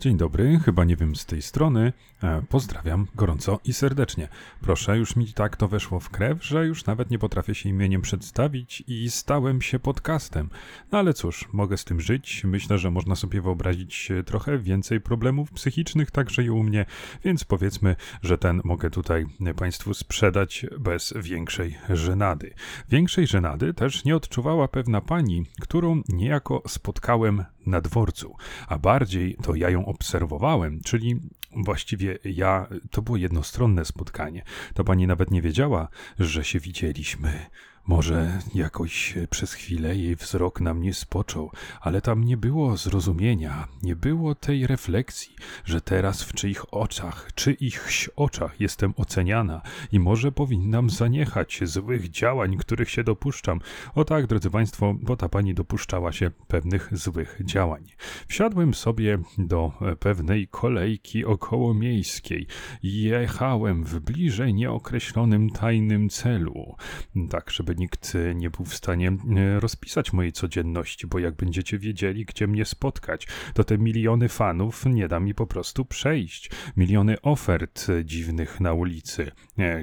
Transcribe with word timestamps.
Dzień 0.00 0.16
dobry, 0.16 0.60
chyba 0.64 0.84
nie 0.84 0.96
wiem 0.96 1.16
z 1.16 1.26
tej 1.26 1.42
strony. 1.42 1.92
E, 2.22 2.42
pozdrawiam 2.48 3.06
gorąco 3.14 3.60
i 3.64 3.72
serdecznie. 3.72 4.28
Proszę, 4.60 4.98
już 4.98 5.16
mi 5.16 5.32
tak 5.32 5.56
to 5.56 5.68
weszło 5.68 6.00
w 6.00 6.10
krew, 6.10 6.44
że 6.44 6.66
już 6.66 6.86
nawet 6.86 7.10
nie 7.10 7.18
potrafię 7.18 7.54
się 7.54 7.68
imieniem 7.68 8.02
przedstawić 8.02 8.84
i 8.86 9.10
stałem 9.10 9.62
się 9.62 9.78
podcastem. 9.78 10.50
No 10.92 10.98
ale 10.98 11.14
cóż, 11.14 11.48
mogę 11.52 11.76
z 11.76 11.84
tym 11.84 12.00
żyć. 12.00 12.44
Myślę, 12.44 12.78
że 12.78 12.90
można 12.90 13.16
sobie 13.16 13.40
wyobrazić 13.40 14.10
e, 14.10 14.22
trochę 14.22 14.58
więcej 14.58 15.00
problemów 15.00 15.52
psychicznych, 15.52 16.10
także 16.10 16.44
i 16.44 16.50
u 16.50 16.62
mnie, 16.62 16.86
więc 17.24 17.44
powiedzmy, 17.44 17.96
że 18.22 18.38
ten 18.38 18.60
mogę 18.64 18.90
tutaj 18.90 19.26
Państwu 19.56 19.94
sprzedać 19.94 20.66
bez 20.78 21.14
większej 21.16 21.78
żenady. 21.90 22.54
Większej 22.88 23.26
żenady 23.26 23.74
też 23.74 24.04
nie 24.04 24.16
odczuwała 24.16 24.68
pewna 24.68 25.00
pani, 25.00 25.46
którą 25.60 26.02
niejako 26.08 26.62
spotkałem 26.68 27.44
na 27.66 27.80
dworcu, 27.80 28.34
a 28.68 28.78
bardziej 28.78 29.36
to 29.42 29.54
ja 29.54 29.70
ją 29.70 29.86
obserwowałem, 29.90 30.80
czyli 30.84 31.16
właściwie 31.56 32.18
ja, 32.24 32.66
to 32.90 33.02
było 33.02 33.16
jednostronne 33.16 33.84
spotkanie. 33.84 34.42
Ta 34.74 34.84
pani 34.84 35.06
nawet 35.06 35.30
nie 35.30 35.42
wiedziała, 35.42 35.88
że 36.18 36.44
się 36.44 36.60
widzieliśmy. 36.60 37.46
Może 37.86 38.38
jakoś 38.54 39.14
przez 39.30 39.52
chwilę 39.52 39.96
jej 39.96 40.16
wzrok 40.16 40.60
na 40.60 40.74
mnie 40.74 40.94
spoczął, 40.94 41.50
ale 41.80 42.00
tam 42.00 42.24
nie 42.24 42.36
było 42.36 42.76
zrozumienia, 42.76 43.68
nie 43.82 43.96
było 43.96 44.34
tej 44.34 44.66
refleksji, 44.66 45.34
że 45.64 45.80
teraz 45.80 46.22
w 46.22 46.32
czyich 46.32 46.74
oczach, 46.74 47.30
czyichś 47.34 48.10
oczach 48.16 48.60
jestem 48.60 48.94
oceniana 48.96 49.62
i 49.92 50.00
może 50.00 50.32
powinnam 50.32 50.90
zaniechać 50.90 51.60
złych 51.64 52.10
działań, 52.10 52.56
których 52.56 52.90
się 52.90 53.04
dopuszczam. 53.04 53.60
O 53.94 54.04
tak, 54.04 54.26
drodzy 54.26 54.50
Państwo, 54.50 54.94
bo 55.02 55.16
ta 55.16 55.28
pani 55.28 55.54
dopuszczała 55.54 56.12
się 56.12 56.30
pewnych 56.48 56.98
złych 56.98 57.40
działań. 57.44 57.84
Wsiadłem 58.28 58.74
sobie 58.74 59.18
do 59.38 59.72
pewnej 60.00 60.48
kolejki 60.48 61.24
okołomiejskiej 61.40 62.46
jechałem 62.82 63.84
w 63.84 64.00
bliżej 64.00 64.54
nieokreślonym 64.54 65.50
tajnym 65.50 66.08
celu, 66.08 66.76
tak 67.30 67.50
żeby 67.50 67.76
nikt 67.76 68.14
e, 68.14 68.34
nie 68.34 68.50
był 68.50 68.64
w 68.64 68.74
stanie 68.74 69.08
e, 69.08 69.60
rozpisać 69.60 70.12
mojej 70.12 70.32
codzienności, 70.32 71.06
bo 71.06 71.18
jak 71.18 71.36
będziecie 71.36 71.78
wiedzieli, 71.78 72.24
gdzie 72.24 72.46
mnie 72.46 72.64
spotkać, 72.64 73.26
to 73.54 73.64
te 73.64 73.78
miliony 73.78 74.28
fanów 74.28 74.86
nie 74.86 75.08
da 75.08 75.20
mi 75.20 75.34
po 75.34 75.46
prostu 75.46 75.84
przejść. 75.84 76.50
Miliony 76.76 77.20
ofert 77.22 77.86
e, 77.88 78.04
dziwnych 78.04 78.60
na 78.60 78.72
ulicy, 78.72 79.30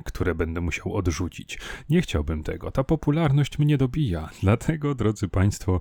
które 0.05 0.35
będę 0.35 0.61
musiał 0.61 0.93
odrzucić. 0.93 1.59
Nie 1.89 2.01
chciałbym 2.01 2.43
tego. 2.43 2.71
Ta 2.71 2.83
popularność 2.83 3.59
mnie 3.59 3.77
dobija. 3.77 4.29
Dlatego, 4.41 4.95
drodzy 4.95 5.27
Państwo, 5.27 5.79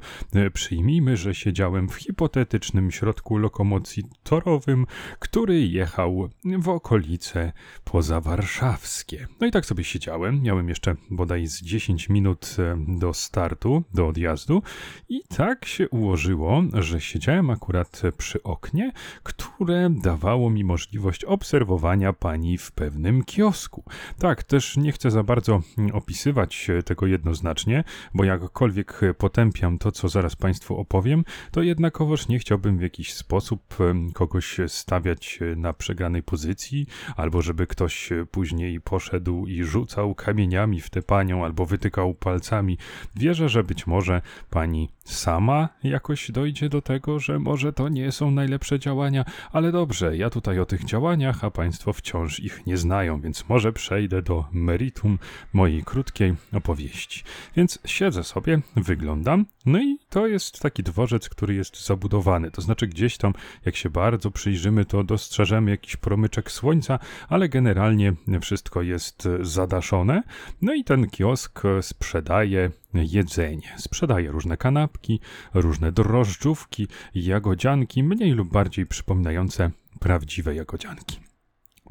przyjmijmy, 0.53 1.17
że 1.17 1.35
siedziałem 1.35 1.89
w 1.89 1.95
hipotetycznym 1.95 2.91
środku 2.91 3.39
lokomocji 3.39 4.05
torowym, 4.23 4.87
który 5.19 5.66
jechał 5.73 6.29
w 6.59 6.69
okolice 6.69 7.53
pozawarszawskie. 7.85 9.27
No 9.41 9.47
i 9.47 9.51
tak 9.51 9.67
sobie 9.67 9.85
siedziałem. 9.85 10.43
Miałem 10.43 10.69
jeszcze 10.69 10.97
bodaj 11.11 11.47
z 11.47 11.63
10 11.63 12.09
minut 12.09 12.57
e, 12.59 12.77
do 12.89 13.15
startu, 13.15 13.83
do 13.95 14.07
odjazdu 14.07 14.63
i 15.09 15.23
tak 15.37 15.65
się 15.65 15.89
ułożyło, 15.89 16.63
że 16.73 17.01
siedziałem 17.01 17.51
akurat 17.51 18.03
przy 18.19 18.43
oknie, 18.43 18.93
które 19.23 19.91
dawało 20.03 20.51
mi 20.51 20.65
możliwość 20.65 21.25
obserwowania 21.25 22.13
pani 22.13 22.59
w 22.59 22.73
pewnym 22.73 23.25
kiosku. 23.25 23.85
Tak, 24.19 24.43
też 24.43 24.77
nie 24.77 24.93
chcę 24.93 25.11
za 25.11 25.23
bardzo 25.23 25.61
opisywać 25.93 26.71
tego 26.85 27.07
jednoznacznie, 27.07 27.85
bo 28.15 28.25
jakkolwiek 28.25 29.01
potępiam 29.19 29.79
to, 29.79 29.93
co 29.93 30.09
zaraz 30.09 30.37
Państwu 30.37 30.77
opowiem, 30.77 31.25
to 31.51 31.63
jednakowoż 31.63 32.29
nie 32.29 32.39
chciałbym 32.39 32.79
w 32.79 32.83
jakiś 32.83 33.15
sposób 33.15 33.77
e, 33.81 34.13
kogoś 34.13 34.57
stawiać 34.67 35.39
na 35.57 35.73
przegranej 35.73 36.23
pozycji, 36.23 36.87
albo 37.17 37.43
żeby 37.43 37.67
ktoś 37.67 38.11
później 38.31 38.81
poszedł 38.81 39.47
i 39.47 39.65
rzucał 39.65 40.15
kamieniami 40.15 40.81
w 40.81 40.91
tę 40.91 41.03
panią, 41.03 41.45
albo 41.45 41.67
wytykał 41.67 42.15
palcami. 42.15 42.79
Wierzę, 43.17 43.49
że 43.49 43.65
być 43.65 43.87
może 43.87 44.23
pani 44.51 44.89
sama 45.05 45.69
jakoś 45.83 46.31
dojdzie 46.31 46.69
do 46.69 46.83
tego, 46.83 47.19
że 47.19 47.39
może 47.39 47.73
to 47.73 47.89
nie 47.89 48.13
są 48.13 48.31
najlepsze 48.31 48.79
działania, 48.79 49.25
ale 49.53 49.73
dobrze, 49.73 50.17
ja 50.17 50.31
tutaj 50.31 50.61
o 50.61 50.67
tych 50.67 50.85
działaniach, 50.85 51.45
a 51.45 51.51
państwo 51.51 51.93
wciąż 51.93 52.41
ich 52.41 52.67
nie 52.67 52.77
znają, 52.77 53.21
więc 53.21 53.49
może 53.49 53.73
przejdę 53.73 54.23
do 54.23 54.45
meritum 54.53 55.19
mojej 55.53 55.83
krótkiej 55.85 56.35
opowieści. 56.53 57.25
Więc 57.57 57.79
siedzę 57.85 58.25
sobie, 58.25 58.61
wyglądam, 58.77 59.47
no 59.67 59.83
i 59.83 59.99
to 60.09 60.27
jest 60.27 60.61
taki 60.61 60.83
dworzec, 60.83 61.29
który 61.29 61.55
jest 61.55 61.87
zabudowany. 61.87 62.51
To 62.51 62.63
znaczy, 62.63 62.87
gdzieś 62.87 63.17
tam, 63.17 63.33
jak 63.65 63.77
się 63.77 63.91
bardzo 63.91 64.31
przyjrzymy, 64.31 64.85
to 64.85 65.05
dostrzeżemy 65.05 65.46
jakiś 65.69 65.97
promyczek 65.97 66.51
słońca, 66.51 66.99
ale 67.29 67.49
generalnie 67.49 68.13
wszystko 68.41 68.83
jest 68.83 69.29
zadaszone. 69.41 70.23
No 70.63 70.75
i 70.75 70.85
ten 70.85 71.11
kiosk 71.11 71.63
sprzedaje 71.81 72.71
jedzenie. 72.95 73.75
Sprzedaje 73.77 74.31
różne 74.31 74.57
kanapki, 74.57 75.21
różne 75.55 75.93
drożdżówki, 75.93 76.89
jagodzianki, 77.15 78.03
mniej 78.03 78.33
lub 78.33 78.53
bardziej 78.53 78.87
przypominające 78.87 79.71
prawdziwe 80.01 80.55
jagodzianki. 80.55 81.21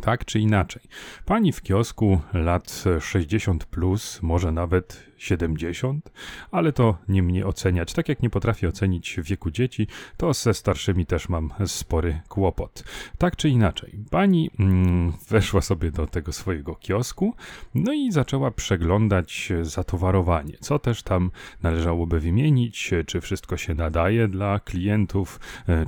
Tak 0.01 0.25
czy 0.25 0.39
inaczej, 0.39 0.81
pani 1.25 1.51
w 1.51 1.61
kiosku 1.61 2.22
lat 2.33 2.83
60 2.99 3.66
plus, 3.66 4.19
może 4.22 4.51
nawet 4.51 5.05
70, 5.25 6.11
ale 6.51 6.73
to 6.73 6.97
nie 7.07 7.23
mnie 7.23 7.45
oceniać. 7.45 7.93
Tak 7.93 8.09
jak 8.09 8.21
nie 8.21 8.29
potrafię 8.29 8.67
ocenić 8.67 9.19
wieku 9.23 9.51
dzieci, 9.51 9.87
to 10.17 10.33
ze 10.33 10.53
starszymi 10.53 11.05
też 11.05 11.29
mam 11.29 11.53
spory 11.65 12.21
kłopot. 12.29 12.83
Tak 13.17 13.35
czy 13.35 13.49
inaczej, 13.49 13.99
pani 14.09 14.49
mm, 14.59 15.13
weszła 15.29 15.61
sobie 15.61 15.91
do 15.91 16.07
tego 16.07 16.33
swojego 16.33 16.75
kiosku, 16.75 17.35
no 17.75 17.93
i 17.93 18.11
zaczęła 18.11 18.51
przeglądać 18.51 19.51
zatowarowanie, 19.61 20.57
co 20.59 20.79
też 20.79 21.03
tam 21.03 21.31
należałoby 21.63 22.19
wymienić, 22.19 22.93
czy 23.05 23.21
wszystko 23.21 23.57
się 23.57 23.73
nadaje 23.73 24.27
dla 24.27 24.59
klientów, 24.59 25.39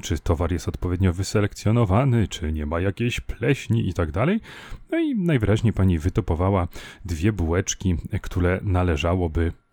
czy 0.01 0.19
towar 0.19 0.51
jest 0.51 0.67
odpowiednio 0.67 1.13
wyselekcjonowany, 1.13 2.27
czy 2.27 2.53
nie 2.53 2.65
ma 2.65 2.79
jakiejś 2.79 3.19
pleśni 3.19 3.89
i 3.89 3.93
tak 3.93 4.11
dalej. 4.11 4.39
No 4.91 4.99
i 4.99 5.15
najwyraźniej 5.15 5.73
pani 5.73 5.99
wytopowała 5.99 6.67
dwie 7.05 7.31
bułeczki, 7.33 7.95
które 8.21 8.59
należałoby 8.63 9.26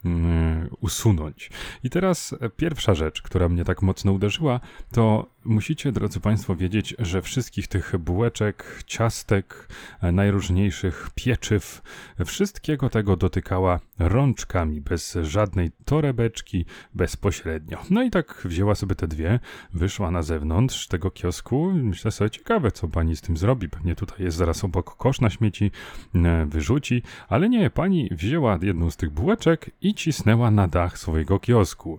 mm, 0.04 0.68
usunąć. 0.80 1.50
I 1.82 1.90
teraz 1.90 2.34
pierwsza 2.56 2.94
rzecz, 2.94 3.22
która 3.22 3.48
mnie 3.48 3.64
tak 3.64 3.82
mocno 3.82 4.12
uderzyła, 4.12 4.60
to 4.92 5.33
Musicie, 5.46 5.92
drodzy 5.92 6.20
Państwo, 6.20 6.56
wiedzieć, 6.56 6.94
że 6.98 7.22
wszystkich 7.22 7.68
tych 7.68 7.98
bułeczek, 7.98 8.82
ciastek, 8.86 9.68
e, 10.02 10.12
najróżniejszych 10.12 11.10
pieczyw, 11.14 11.82
wszystkiego 12.26 12.90
tego 12.90 13.16
dotykała 13.16 13.80
rączkami, 13.98 14.80
bez 14.80 15.18
żadnej 15.22 15.70
torebeczki, 15.84 16.64
bezpośrednio. 16.94 17.78
No 17.90 18.02
i 18.02 18.10
tak 18.10 18.42
wzięła 18.44 18.74
sobie 18.74 18.94
te 18.94 19.08
dwie, 19.08 19.40
wyszła 19.72 20.10
na 20.10 20.22
zewnątrz 20.22 20.88
tego 20.88 21.10
kiosku. 21.10 21.72
Myślę 21.74 22.10
sobie, 22.10 22.30
ciekawe, 22.30 22.72
co 22.72 22.88
pani 22.88 23.16
z 23.16 23.20
tym 23.20 23.36
zrobi. 23.36 23.68
Pewnie 23.68 23.96
tutaj 23.96 24.22
jest 24.24 24.36
zaraz 24.36 24.64
obok 24.64 24.96
kosz 24.96 25.20
na 25.20 25.30
śmieci, 25.30 25.70
e, 26.14 26.46
wyrzuci, 26.46 27.02
ale 27.28 27.48
nie, 27.48 27.70
pani 27.70 28.08
wzięła 28.12 28.58
jedną 28.62 28.90
z 28.90 28.96
tych 28.96 29.10
bułeczek 29.10 29.70
i 29.80 29.94
cisnęła 29.94 30.50
na 30.50 30.68
dach 30.68 30.98
swojego 30.98 31.40
kiosku. 31.40 31.98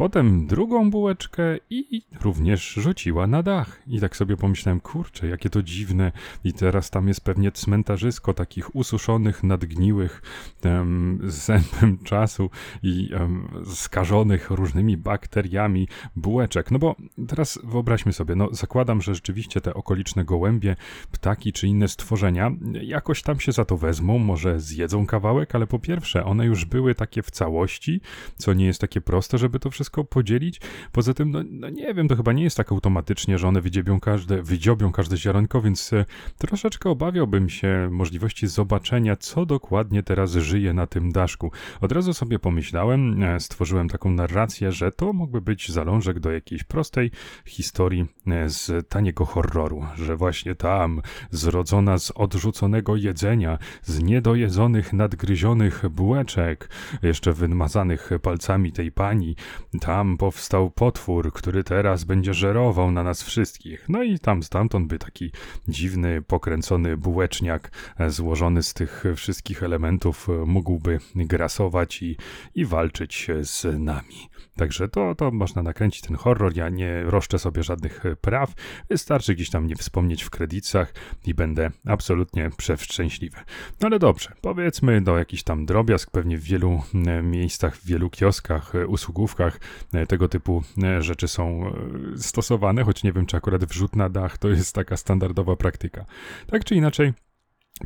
Potem 0.00 0.46
drugą 0.46 0.90
bułeczkę 0.90 1.42
i 1.70 2.02
również 2.20 2.72
rzuciła 2.72 3.26
na 3.26 3.42
dach. 3.42 3.82
I 3.86 4.00
tak 4.00 4.16
sobie 4.16 4.36
pomyślałem, 4.36 4.80
kurczę, 4.80 5.28
jakie 5.28 5.50
to 5.50 5.62
dziwne. 5.62 6.12
I 6.44 6.52
teraz 6.52 6.90
tam 6.90 7.08
jest 7.08 7.24
pewnie 7.24 7.52
cmentarzysko 7.52 8.34
takich 8.34 8.76
ususzonych, 8.76 9.42
nadgniłych 9.42 10.22
um, 10.64 11.20
zębem 11.24 11.98
czasu 12.04 12.50
i 12.82 13.10
um, 13.20 13.48
skażonych 13.74 14.50
różnymi 14.50 14.96
bakteriami 14.96 15.88
bułeczek. 16.16 16.70
No 16.70 16.78
bo 16.78 16.96
teraz 17.28 17.58
wyobraźmy 17.64 18.12
sobie, 18.12 18.34
no 18.34 18.48
zakładam, 18.52 19.02
że 19.02 19.14
rzeczywiście 19.14 19.60
te 19.60 19.74
okoliczne 19.74 20.24
gołębie, 20.24 20.76
ptaki 21.12 21.52
czy 21.52 21.68
inne 21.68 21.88
stworzenia 21.88 22.50
jakoś 22.82 23.22
tam 23.22 23.40
się 23.40 23.52
za 23.52 23.64
to 23.64 23.76
wezmą, 23.76 24.18
może 24.18 24.60
zjedzą 24.60 25.06
kawałek, 25.06 25.54
ale 25.54 25.66
po 25.66 25.78
pierwsze, 25.78 26.24
one 26.24 26.46
już 26.46 26.64
były 26.64 26.94
takie 26.94 27.22
w 27.22 27.30
całości, 27.30 28.00
co 28.36 28.54
nie 28.54 28.66
jest 28.66 28.80
takie 28.80 29.00
proste, 29.00 29.38
żeby 29.38 29.58
to 29.58 29.70
wszystko 29.70 29.89
podzielić. 29.90 30.60
Poza 30.92 31.14
tym, 31.14 31.30
no, 31.30 31.40
no 31.50 31.68
nie 31.68 31.94
wiem, 31.94 32.08
to 32.08 32.16
chyba 32.16 32.32
nie 32.32 32.42
jest 32.42 32.56
tak 32.56 32.72
automatycznie, 32.72 33.38
że 33.38 33.48
one 33.48 33.60
wydziobią 33.60 34.00
każde, 34.00 34.42
wydziobią 34.42 34.92
każde 34.92 35.16
ziarenko, 35.16 35.60
więc 35.60 35.92
e, 35.92 36.04
troszeczkę 36.38 36.90
obawiałbym 36.90 37.48
się 37.48 37.88
możliwości 37.90 38.46
zobaczenia, 38.46 39.16
co 39.16 39.46
dokładnie 39.46 40.02
teraz 40.02 40.32
żyje 40.32 40.72
na 40.72 40.86
tym 40.86 41.12
daszku. 41.12 41.50
Od 41.80 41.92
razu 41.92 42.14
sobie 42.14 42.38
pomyślałem, 42.38 43.22
e, 43.22 43.40
stworzyłem 43.40 43.88
taką 43.88 44.10
narrację, 44.10 44.72
że 44.72 44.92
to 44.92 45.12
mógłby 45.12 45.40
być 45.40 45.72
zalążek 45.72 46.20
do 46.20 46.30
jakiejś 46.30 46.64
prostej 46.64 47.10
historii 47.44 48.06
e, 48.26 48.48
z 48.48 48.88
taniego 48.88 49.24
horroru, 49.24 49.84
że 49.96 50.16
właśnie 50.16 50.54
tam, 50.54 51.02
zrodzona 51.30 51.98
z 51.98 52.10
odrzuconego 52.10 52.96
jedzenia, 52.96 53.58
z 53.82 54.02
niedojedzonych, 54.02 54.92
nadgryzionych 54.92 55.88
bułeczek, 55.88 56.68
jeszcze 57.02 57.32
wymazanych 57.32 58.10
palcami 58.22 58.72
tej 58.72 58.92
pani, 58.92 59.36
tam 59.80 60.16
powstał 60.16 60.70
potwór, 60.70 61.32
który 61.32 61.64
teraz 61.64 62.04
będzie 62.04 62.34
żerował 62.34 62.90
na 62.90 63.02
nas 63.02 63.22
wszystkich. 63.22 63.88
No 63.88 64.02
i 64.02 64.18
tam 64.18 64.42
stamtąd 64.42 64.86
by 64.86 64.98
taki 64.98 65.30
dziwny, 65.68 66.22
pokręcony 66.22 66.96
bułeczniak 66.96 67.70
e, 67.98 68.10
złożony 68.10 68.62
z 68.62 68.74
tych 68.74 69.04
wszystkich 69.16 69.62
elementów 69.62 70.28
e, 70.28 70.32
mógłby 70.32 70.98
grasować 71.14 72.02
i, 72.02 72.16
i 72.54 72.64
walczyć 72.64 73.28
z 73.42 73.80
nami. 73.80 74.30
Także 74.56 74.88
to, 74.88 75.14
to 75.14 75.30
można 75.30 75.62
nakręcić 75.62 76.02
ten 76.02 76.16
horror. 76.16 76.56
Ja 76.56 76.68
nie 76.68 77.02
roszczę 77.02 77.38
sobie 77.38 77.62
żadnych 77.62 78.04
praw. 78.20 78.54
Wystarczy 78.88 79.34
gdzieś 79.34 79.50
tam 79.50 79.66
nie 79.66 79.76
wspomnieć 79.76 80.22
w 80.22 80.30
kredytach 80.30 80.94
i 81.26 81.34
będę 81.34 81.70
absolutnie 81.86 82.50
przeszczęśliwy. 82.56 83.36
No 83.80 83.86
ale 83.86 83.98
dobrze, 83.98 84.32
powiedzmy 84.40 85.00
do 85.00 85.18
jakiś 85.18 85.42
tam 85.42 85.66
drobiazg, 85.66 86.10
pewnie 86.10 86.38
w 86.38 86.42
wielu 86.42 86.82
e, 86.94 87.22
miejscach, 87.22 87.76
w 87.76 87.86
wielu 87.86 88.10
kioskach, 88.10 88.74
e, 88.74 88.86
usługówkach 88.86 89.56
e, 89.56 89.59
tego 90.08 90.28
typu 90.28 90.62
rzeczy 91.00 91.28
są 91.28 91.72
stosowane, 92.16 92.84
choć 92.84 93.02
nie 93.02 93.12
wiem, 93.12 93.26
czy 93.26 93.36
akurat 93.36 93.64
wrzut 93.64 93.96
na 93.96 94.08
dach 94.08 94.38
to 94.38 94.48
jest 94.48 94.74
taka 94.74 94.96
standardowa 94.96 95.56
praktyka. 95.56 96.04
Tak 96.46 96.64
czy 96.64 96.74
inaczej, 96.74 97.12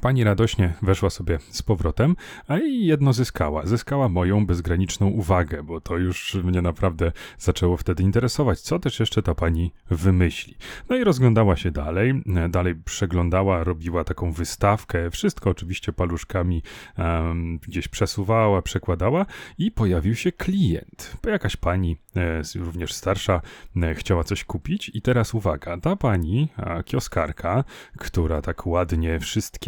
Pani 0.01 0.25
radośnie 0.25 0.75
weszła 0.83 1.11
sobie 1.11 1.39
z 1.51 1.63
powrotem, 1.63 2.17
a 2.49 2.59
i 2.59 2.87
jedno 2.87 3.13
zyskała. 3.13 3.67
Zyskała 3.67 4.09
moją 4.09 4.47
bezgraniczną 4.47 5.07
uwagę, 5.07 5.63
bo 5.63 5.81
to 5.81 5.97
już 5.97 6.35
mnie 6.35 6.63
naprawdę 6.63 7.13
zaczęło 7.39 7.77
wtedy 7.77 8.03
interesować, 8.03 8.61
co 8.61 8.79
też 8.79 9.01
jeszcze 9.01 9.23
ta 9.23 9.35
pani 9.35 9.73
wymyśli. 9.91 10.57
No 10.89 10.97
i 10.97 11.05
rozglądała 11.05 11.57
się 11.57 11.71
dalej, 11.71 12.23
dalej 12.49 12.75
przeglądała, 12.75 13.65
robiła 13.65 14.05
taką 14.05 14.33
wystawkę, 14.33 15.11
wszystko 15.11 15.51
oczywiście 15.51 15.93
paluszkami 15.93 16.63
um, 16.99 17.59
gdzieś 17.59 17.89
przesuwała, 17.89 18.63
przekładała 18.63 19.27
i 19.59 19.71
pojawił 19.71 20.15
się 20.15 20.33
klient. 20.33 21.17
Jakaś 21.27 21.57
pani, 21.57 21.97
e, 22.17 22.43
również 22.55 22.93
starsza, 22.93 23.41
e, 23.83 23.95
chciała 23.95 24.25
coś 24.25 24.45
kupić 24.45 24.91
i 24.95 25.03
teraz 25.03 25.35
uwaga, 25.35 25.81
ta 25.81 25.97
pani, 25.97 26.49
a, 26.57 26.83
kioskarka, 26.83 27.65
która 27.99 28.43
tak 28.43 28.67
ładnie 28.67 29.19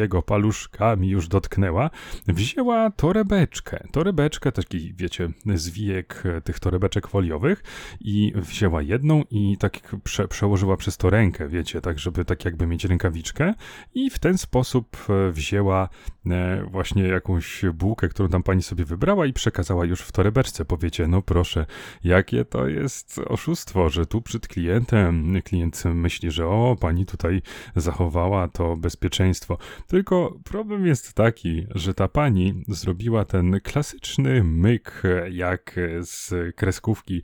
wszystkiego 0.07 0.23
paluszkami 0.23 1.09
już 1.09 1.29
dotknęła, 1.29 1.91
wzięła 2.29 2.91
torebeczkę. 2.91 3.87
Torebeczkę, 3.93 4.53
taki 4.53 4.95
wiecie, 4.95 5.29
zwijek 5.55 6.23
tych 6.45 6.61
torebeczek 6.61 7.07
foliowych 7.07 7.63
i 8.01 8.33
wzięła 8.37 8.83
jedną 8.83 9.23
i 9.31 9.57
tak 9.59 9.97
prze, 10.05 10.29
przełożyła 10.29 10.77
przez 10.77 10.97
to 10.97 11.11
rękę, 11.11 11.49
wiecie, 11.49 11.81
tak 11.81 11.99
żeby 11.99 12.25
tak 12.25 12.45
jakby 12.45 12.67
mieć 12.67 12.85
rękawiczkę 12.85 13.55
i 13.95 14.11
w 14.11 14.19
ten 14.19 14.39
sposób 14.39 14.97
e, 15.09 15.33
wzięła 15.33 15.89
e, 16.27 16.63
właśnie 16.71 17.03
jakąś 17.03 17.65
bułkę, 17.75 18.09
którą 18.09 18.29
tam 18.29 18.43
pani 18.43 18.63
sobie 18.63 18.85
wybrała 18.85 19.27
i 19.27 19.33
przekazała 19.33 19.85
już 19.85 20.01
w 20.01 20.13
torebeczce. 20.13 20.65
Powiecie, 20.65 21.07
no 21.07 21.23
proszę, 21.23 21.67
jakie 22.05 22.45
to 22.45 22.69
jest 22.69 23.19
oszustwo, 23.27 23.91
że 23.91 24.07
tu 24.07 24.23
przed 24.23 24.49
klientem 24.49 25.43
klient 25.45 25.85
myśli, 25.85 26.31
że 26.31 26.47
o, 26.47 26.77
pani 26.81 27.07
tutaj 27.07 27.43
zachowała 27.77 28.49
to 28.49 28.77
bezpieczeństwo. 28.77 29.59
Tylko 29.87 29.96
tylko 29.97 30.39
problem 30.45 30.87
jest 30.87 31.13
taki, 31.13 31.67
że 31.75 31.95
ta 31.95 32.09
pani 32.09 32.65
zrobiła 32.69 33.25
ten 33.25 33.61
klasyczny 33.61 34.45
myk 34.45 35.03
jak 35.31 35.77
z 36.01 36.57
kreskówki, 36.57 37.23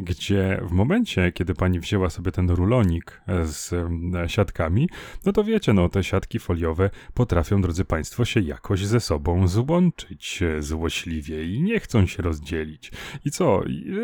gdzie 0.00 0.60
w 0.62 0.72
momencie, 0.72 1.32
kiedy 1.32 1.54
pani 1.54 1.80
wzięła 1.80 2.10
sobie 2.10 2.32
ten 2.32 2.50
rulonik 2.50 3.20
z 3.44 3.74
siatkami, 4.26 4.88
no 5.24 5.32
to 5.32 5.44
wiecie, 5.44 5.72
no 5.72 5.88
te 5.88 6.04
siatki 6.04 6.38
foliowe 6.38 6.90
potrafią, 7.14 7.60
drodzy 7.60 7.84
Państwo, 7.84 8.24
się 8.24 8.40
jakoś 8.40 8.86
ze 8.86 9.00
sobą 9.00 9.48
złączyć 9.48 10.40
złośliwie 10.58 11.44
i 11.44 11.62
nie 11.62 11.80
chcą 11.80 12.06
się 12.06 12.22
rozdzielić. 12.22 12.92
I 13.24 13.30
co? 13.30 13.62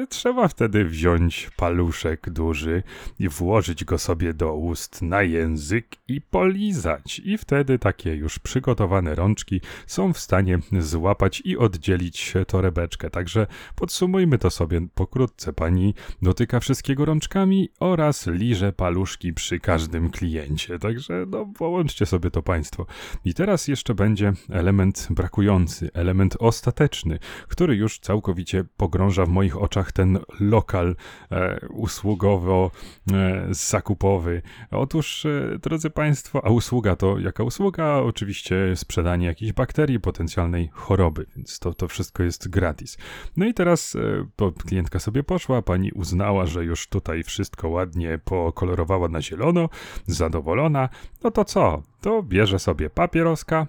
Trzeba 0.09 0.49
wtedy 0.49 0.85
wziąć 0.85 1.51
paluszek 1.57 2.31
duży 2.31 2.83
i 3.19 3.29
włożyć 3.29 3.85
go 3.85 3.99
sobie 3.99 4.35
do 4.35 4.55
ust 4.55 5.03
na 5.03 5.23
język 5.23 5.97
i 6.09 6.21
polizać. 6.21 7.21
I 7.25 7.39
wtedy 7.39 7.79
takie 7.79 7.94
takie 7.97 8.15
już 8.15 8.39
przygotowane 8.39 9.15
rączki 9.15 9.61
są 9.87 10.13
w 10.13 10.19
stanie 10.19 10.59
złapać 10.79 11.43
i 11.45 11.59
oddzielić 11.59 12.35
torebeczkę. 12.47 13.11
Także 13.11 13.47
podsumujmy 13.75 14.39
to 14.39 14.51
sobie 14.51 14.81
pokrótce. 14.95 15.53
Pani 15.53 15.95
dotyka 16.23 16.61
wszystkiego 16.61 17.05
rączkami 17.05 17.69
oraz 17.81 18.27
liże 18.27 18.73
paluszki 18.73 19.33
przy 19.33 19.61
każdym 19.61 20.11
kliencie. 20.11 20.79
Także 20.79 21.27
no, 21.29 21.47
połączcie 21.59 22.07
sobie 22.07 22.31
to 22.31 22.43
Państwo. 22.43 22.87
I 23.25 23.35
teraz 23.35 23.69
jeszcze 23.69 23.95
będzie 23.95 24.33
element 24.51 25.09
brakujący, 25.11 25.91
element 25.95 26.37
ostateczny, 26.39 27.19
który 27.49 27.77
już 27.77 27.99
całkowicie 27.99 28.65
pogrąża 28.77 29.27
w 29.27 29.29
moich 29.29 29.63
oczach 29.63 29.93
ten 29.93 30.19
lokal 30.41 30.97
e, 31.31 31.61
usługowo-zakupowy. 31.69 34.43
E, 34.73 34.79
Otóż, 34.79 35.27
e, 35.27 35.59
drodzy 35.63 35.91
Państwo, 35.91 36.45
a 36.45 36.51
usługa 36.51 36.97
to 36.97 37.19
jaka 37.19 37.45
usługa? 37.45 37.84
Oczywiście 37.93 38.77
sprzedanie 38.77 39.27
jakiejś 39.27 39.53
bakterii, 39.53 40.01
potencjalnej 40.01 40.71
choroby, 40.73 41.27
więc 41.37 41.59
to, 41.59 41.75
to 41.75 41.89
wszystko 41.89 42.23
jest 42.23 42.49
gratis. 42.49 42.99
No 43.37 43.47
i 43.47 43.55
teraz 43.55 43.97
e, 44.41 44.53
klientka 44.67 44.99
sobie 44.99 45.23
poszła, 45.23 45.63
pani 45.63 45.93
uznała, 45.93 46.47
że 46.47 46.65
już 46.65 46.89
tutaj 46.89 47.23
wszystko 47.23 47.69
ładnie 47.69 48.19
pokolorowała 48.25 49.09
na 49.09 49.23
zielono, 49.23 49.69
zadowolona, 50.07 50.89
no 51.25 51.31
to 51.31 51.45
co? 51.45 51.83
To 52.01 52.23
bierze 52.23 52.59
sobie 52.59 52.91
papieroska, 52.91 53.67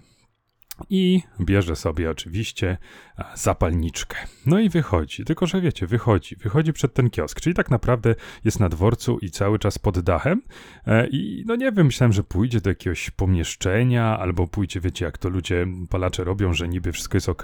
i 0.89 1.21
bierze 1.39 1.75
sobie 1.75 2.09
oczywiście 2.09 2.77
zapalniczkę. 3.35 4.17
No 4.45 4.59
i 4.59 4.69
wychodzi, 4.69 5.25
tylko 5.25 5.47
że 5.47 5.61
wiecie, 5.61 5.87
wychodzi, 5.87 6.35
wychodzi 6.35 6.73
przed 6.73 6.93
ten 6.93 7.09
kiosk, 7.09 7.41
czyli 7.41 7.53
tak 7.53 7.71
naprawdę 7.71 8.15
jest 8.45 8.59
na 8.59 8.69
dworcu 8.69 9.17
i 9.21 9.31
cały 9.31 9.59
czas 9.59 9.79
pod 9.79 9.99
dachem. 9.99 10.41
E, 10.87 11.07
I 11.07 11.43
no 11.47 11.55
nie 11.55 11.71
wiem, 11.71 11.85
myślałem, 11.85 12.13
że 12.13 12.23
pójdzie 12.23 12.61
do 12.61 12.69
jakiegoś 12.69 13.11
pomieszczenia, 13.11 14.19
albo 14.19 14.47
pójdzie, 14.47 14.81
wiecie, 14.81 15.05
jak 15.05 15.17
to 15.17 15.29
ludzie, 15.29 15.67
palacze 15.89 16.23
robią, 16.23 16.53
że 16.53 16.67
niby 16.67 16.91
wszystko 16.91 17.17
jest 17.17 17.29
ok, 17.29 17.43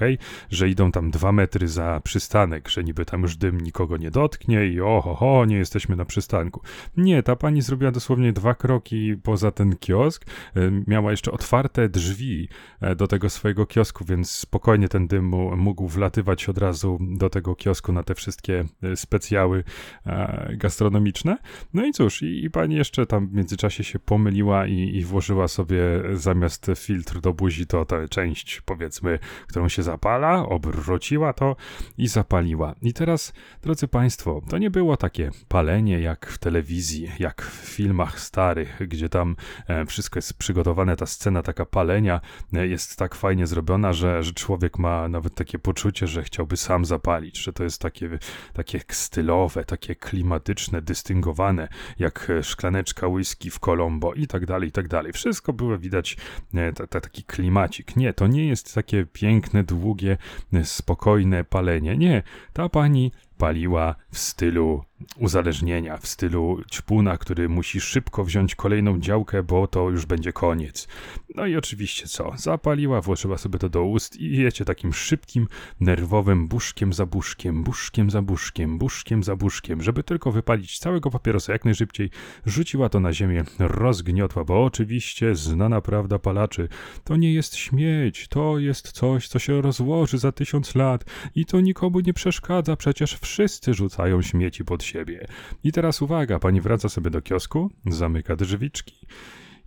że 0.50 0.70
idą 0.70 0.92
tam 0.92 1.12
dwa 1.12 1.32
metry 1.32 1.68
za 1.68 2.02
przystanek, 2.04 2.70
że 2.70 2.84
niby 2.84 3.06
tam 3.06 3.22
już 3.22 3.36
dym 3.36 3.62
nikogo 3.62 3.98
nie 3.98 4.12
dotknie 4.12 4.68
i 4.68 4.82
oho, 4.82 5.16
ho, 5.16 5.46
nie 5.46 5.58
jesteśmy 5.58 5.96
na 5.96 6.06
przystanku. 6.06 6.62
Nie, 6.98 7.24
ta 7.24 7.36
pani 7.36 7.62
zrobiła 7.62 7.92
dosłownie 7.92 8.34
dwa 8.34 8.54
kroki 8.54 9.16
poza 9.24 9.52
ten 9.52 9.78
kiosk, 9.78 10.26
e, 10.56 10.72
miała 10.88 11.12
jeszcze 11.12 11.32
otwarte 11.32 11.90
drzwi 11.90 12.50
e, 12.82 12.96
do 12.96 13.08
tego 13.08 13.30
swojego 13.30 13.66
kiosku, 13.66 14.06
więc 14.06 14.32
spokojnie 14.32 14.88
ten 14.88 15.08
dym 15.08 15.34
mógł 15.62 15.88
wlatywać 15.88 16.50
od 16.50 16.58
razu 16.58 16.98
do 17.02 17.30
tego 17.30 17.56
kiosku 17.56 17.92
na 17.92 18.04
te 18.04 18.16
wszystkie 18.16 18.66
e, 18.84 18.96
specjały 18.96 19.64
e, 20.06 20.56
gastronomiczne. 20.58 21.38
No 21.74 21.86
i 21.86 21.92
cóż, 21.92 22.22
i, 22.22 22.46
i 22.46 22.50
pani 22.50 22.76
jeszcze 22.76 23.06
tam 23.06 23.28
w 23.28 23.34
międzyczasie 23.34 23.84
się 23.84 24.00
pomyliła 24.00 24.68
i, 24.68 24.96
i 24.98 25.06
włożyła 25.06 25.48
sobie 25.48 25.82
zamiast 26.14 26.68
filtr 26.76 27.20
do 27.20 27.34
buzi 27.34 27.68
to 27.68 27.86
tę 27.86 28.08
część, 28.10 28.62
powiedzmy, 28.66 29.20
którą 29.48 29.70
się 29.70 29.84
zapala, 29.84 30.46
obróciła 30.50 31.34
to 31.34 31.56
i 31.98 32.08
zapaliła. 32.08 32.76
I 32.82 32.94
teraz, 32.94 33.34
drodzy 33.62 33.88
Państwo, 33.88 34.42
to 34.50 34.58
nie 34.58 34.72
było 34.72 34.98
takie 34.98 35.32
palenie 35.48 36.00
jak 36.00 36.26
w 36.26 36.38
telewizji, 36.38 37.12
jak 37.20 37.42
w 37.42 37.70
filmach 37.70 38.20
starych, 38.20 38.82
gdzie 38.88 39.10
tam 39.10 39.36
e, 39.68 39.86
wszystko 39.86 40.18
jest 40.18 40.34
przygotowane, 40.34 40.96
ta 40.96 41.06
scena 41.06 41.42
taka 41.42 41.66
palenia 41.66 42.22
jest 42.52 42.98
tak 42.98 43.16
fajnie 43.16 43.48
zrobiona, 43.48 43.94
że, 43.94 44.24
że 44.24 44.34
człowiek 44.34 44.80
ma 44.80 45.08
nawet 45.08 45.36
takie 45.52 45.60
poczucie, 45.60 46.08
że 46.08 46.24
chciałby 46.24 46.58
sam 46.58 46.86
zapalić, 46.86 47.38
że 47.38 47.54
to 47.54 47.64
jest 47.64 47.82
takie, 47.82 48.20
takie 48.54 48.82
stylowe, 48.90 49.66
takie 49.66 49.96
klimatyczne, 49.96 50.82
dystyngowane, 50.82 51.68
jak 52.00 52.32
szklaneczka 52.42 53.08
whisky 53.08 53.50
w 53.50 53.60
Colombo 53.60 54.14
i 54.14 54.28
tak 54.28 54.46
dalej, 54.46 54.70
i 54.70 54.72
tak 54.72 54.88
dalej. 54.88 55.14
Wszystko 55.14 55.54
było 55.54 55.78
widać, 55.78 56.18
e, 56.54 56.74
ta, 56.74 56.88
ta, 56.88 57.02
taki 57.02 57.24
klimacik. 57.24 57.96
Nie, 57.96 58.14
to 58.14 58.28
nie 58.28 58.48
jest 58.48 58.76
takie 58.76 59.06
piękne, 59.06 59.64
długie, 59.64 60.18
spokojne 60.64 61.44
palenie. 61.44 61.98
Nie, 61.98 62.24
ta 62.54 62.70
pani 62.70 63.12
paliła 63.42 63.96
w 64.12 64.18
stylu 64.18 64.84
uzależnienia, 65.18 65.98
w 65.98 66.08
stylu 66.08 66.62
ćpuna, 66.72 67.18
który 67.18 67.50
musi 67.50 67.82
szybko 67.82 68.24
wziąć 68.24 68.56
kolejną 68.56 69.00
działkę, 69.00 69.44
bo 69.44 69.68
to 69.68 69.90
już 69.90 70.06
będzie 70.06 70.34
koniec. 70.34 70.88
No 71.36 71.46
i 71.46 71.56
oczywiście 71.56 72.08
co? 72.08 72.34
Zapaliła, 72.38 73.02
włożyła 73.02 73.38
sobie 73.38 73.60
to 73.60 73.70
do 73.70 73.84
ust 73.84 74.16
i 74.20 74.38
jecie 74.38 74.66
takim 74.66 74.94
szybkim, 74.94 75.48
nerwowym 75.80 76.48
buszkiem 76.48 76.94
za 76.94 77.06
buszkiem, 77.06 77.64
buszkiem 77.64 78.10
za 78.10 78.22
buszkiem, 78.22 78.78
buszkiem 78.78 79.24
za 79.24 79.36
buszkiem, 79.36 79.82
żeby 79.82 80.04
tylko 80.04 80.32
wypalić 80.32 80.80
całego 80.80 81.12
papierosa 81.12 81.54
jak 81.54 81.66
najszybciej, 81.66 82.10
rzuciła 82.46 82.90
to 82.90 83.00
na 83.00 83.14
ziemię, 83.14 83.44
rozgniotła, 83.60 84.44
bo 84.44 84.64
oczywiście 84.64 85.36
znana 85.36 85.82
prawda 85.82 86.20
palaczy, 86.20 86.68
to 87.04 87.16
nie 87.16 87.34
jest 87.34 87.56
śmieć, 87.56 88.28
to 88.28 88.60
jest 88.60 88.92
coś, 88.92 89.28
co 89.28 89.40
się 89.40 89.62
rozłoży 89.62 90.18
za 90.18 90.32
tysiąc 90.32 90.76
lat 90.76 91.06
i 91.36 91.46
to 91.46 91.62
nikomu 91.62 92.00
nie 92.00 92.14
przeszkadza, 92.14 92.76
przecież 92.76 93.16
wszyscy 93.32 93.74
rzucają 93.74 94.22
śmieci 94.22 94.66
pod 94.66 94.84
siebie. 94.84 95.28
I 95.64 95.72
teraz 95.72 96.02
uwaga, 96.02 96.40
pani 96.40 96.62
wraca 96.62 96.90
sobie 96.90 97.10
do 97.10 97.22
kiosku, 97.22 97.72
zamyka 97.86 98.36
drzwiczki 98.36 99.08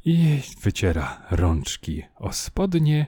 i 0.04 0.40
wyciera 0.62 1.26
rączki 1.30 2.02
o 2.16 2.32
spodnie 2.32 3.06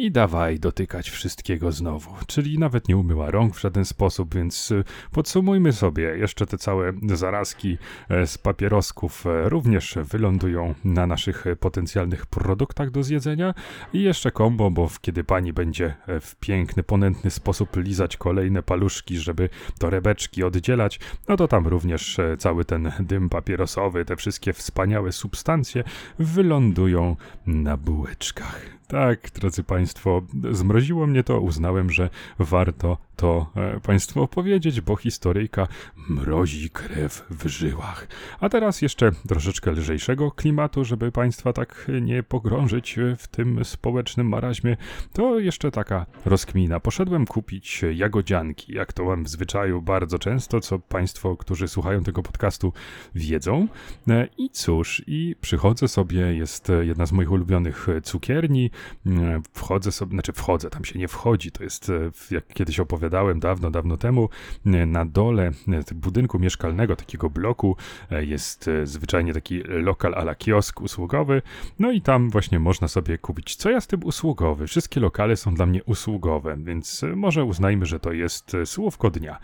i 0.00 0.10
dawaj 0.10 0.58
dotykać 0.58 1.10
wszystkiego 1.10 1.72
znowu. 1.72 2.10
Czyli 2.26 2.58
nawet 2.58 2.88
nie 2.88 2.96
umyła 2.96 3.30
rąk 3.30 3.54
w 3.54 3.60
żaden 3.60 3.84
sposób, 3.84 4.34
więc 4.34 4.70
y, 4.70 4.84
podsumujmy 5.12 5.72
sobie, 5.72 6.02
jeszcze 6.02 6.46
te 6.46 6.58
całe 6.58 6.92
zarazki 7.14 7.78
e, 8.08 8.26
z 8.26 8.38
papierosków 8.38 9.26
e, 9.26 9.48
również 9.48 9.98
wylądują 10.02 10.74
na 10.84 11.06
naszych 11.06 11.44
potencjalnych 11.60 12.26
produktach 12.26 12.90
do 12.90 13.02
zjedzenia 13.02 13.54
i 13.92 14.02
jeszcze 14.02 14.30
kombo, 14.30 14.70
bo 14.70 14.90
kiedy 15.00 15.24
pani 15.24 15.52
będzie 15.52 15.94
e, 16.06 16.20
w 16.20 16.36
piękny, 16.36 16.82
ponętny 16.82 17.30
sposób 17.30 17.76
lizać 17.76 18.16
kolejne 18.16 18.62
paluszki, 18.62 19.18
żeby 19.18 19.48
torebeczki 19.78 20.44
oddzielać, 20.44 21.00
no 21.28 21.36
to 21.36 21.48
tam 21.48 21.66
również 21.66 22.18
cały 22.38 22.64
ten 22.64 22.92
dym 23.00 23.28
papierosowy, 23.28 24.04
te 24.04 24.16
wszystkie 24.16 24.52
wspaniałe 24.52 25.12
substancje 25.12 25.84
wylądują 26.18 27.16
na 27.46 27.76
bułeczkach. 27.76 28.79
Tak, 28.90 29.30
drodzy 29.30 29.64
Państwo, 29.64 30.22
zmroziło 30.50 31.06
mnie 31.06 31.24
to, 31.24 31.40
uznałem, 31.40 31.90
że 31.90 32.10
warto 32.38 32.96
to 33.20 33.46
e, 33.56 33.80
Państwu 33.80 34.22
opowiedzieć, 34.22 34.80
bo 34.80 34.96
historyjka 34.96 35.68
mrozi 36.08 36.70
krew 36.70 37.26
w 37.30 37.48
żyłach. 37.48 38.08
A 38.40 38.48
teraz 38.48 38.82
jeszcze 38.82 39.10
troszeczkę 39.28 39.70
lżejszego 39.70 40.30
klimatu, 40.30 40.84
żeby 40.84 41.12
Państwa 41.12 41.52
tak 41.52 41.86
nie 42.02 42.22
pogrążyć 42.22 42.96
w 43.18 43.26
tym 43.26 43.64
społecznym 43.64 44.28
maraźmie, 44.28 44.76
to 45.12 45.38
jeszcze 45.38 45.70
taka 45.70 46.06
rozkmina. 46.24 46.80
Poszedłem 46.80 47.26
kupić 47.26 47.84
jagodzianki, 47.94 48.72
jak 48.72 48.92
to 48.92 49.04
mam 49.04 49.24
w 49.24 49.28
zwyczaju 49.28 49.82
bardzo 49.82 50.18
często, 50.18 50.60
co 50.60 50.78
Państwo, 50.78 51.36
którzy 51.36 51.68
słuchają 51.68 52.02
tego 52.02 52.22
podcastu, 52.22 52.72
wiedzą. 53.14 53.68
E, 54.08 54.28
I 54.38 54.50
cóż, 54.50 55.02
i 55.06 55.36
przychodzę 55.40 55.88
sobie, 55.88 56.20
jest 56.20 56.72
jedna 56.80 57.06
z 57.06 57.12
moich 57.12 57.32
ulubionych 57.32 57.86
cukierni, 58.02 58.70
e, 59.06 59.40
wchodzę 59.54 59.92
sobie, 59.92 60.12
znaczy 60.12 60.32
wchodzę, 60.32 60.70
tam 60.70 60.84
się 60.84 60.98
nie 60.98 61.08
wchodzi, 61.08 61.52
to 61.52 61.64
jest, 61.64 61.92
jak 62.30 62.46
kiedyś 62.48 62.80
opowiadałem, 62.80 63.09
opowiadałem 63.10 63.40
dawno, 63.40 63.70
dawno 63.70 63.96
temu, 63.96 64.28
e, 64.66 64.86
na 64.86 65.04
dole 65.04 65.50
e, 65.68 65.94
budynku 65.94 66.38
mieszkalnego, 66.38 66.96
takiego 66.96 67.30
bloku, 67.30 67.76
e, 68.10 68.24
jest 68.24 68.70
zwyczajnie 68.84 69.34
taki 69.34 69.62
lokal 69.62 70.14
ala 70.14 70.34
kiosk 70.34 70.80
usługowy, 70.80 71.42
no 71.78 71.90
i 71.90 72.00
tam 72.00 72.30
właśnie 72.30 72.58
można 72.58 72.88
sobie 72.88 73.18
kupić. 73.18 73.56
Co 73.56 73.70
ja 73.70 73.80
z 73.80 73.86
tym 73.86 74.04
usługowy? 74.04 74.66
Wszystkie 74.66 75.00
lokale 75.00 75.36
są 75.36 75.54
dla 75.54 75.66
mnie 75.66 75.84
usługowe, 75.84 76.56
więc 76.56 77.04
może 77.16 77.44
uznajmy, 77.44 77.86
że 77.86 78.00
to 78.00 78.12
jest 78.12 78.56
słówko 78.64 79.10
dnia. 79.10 79.38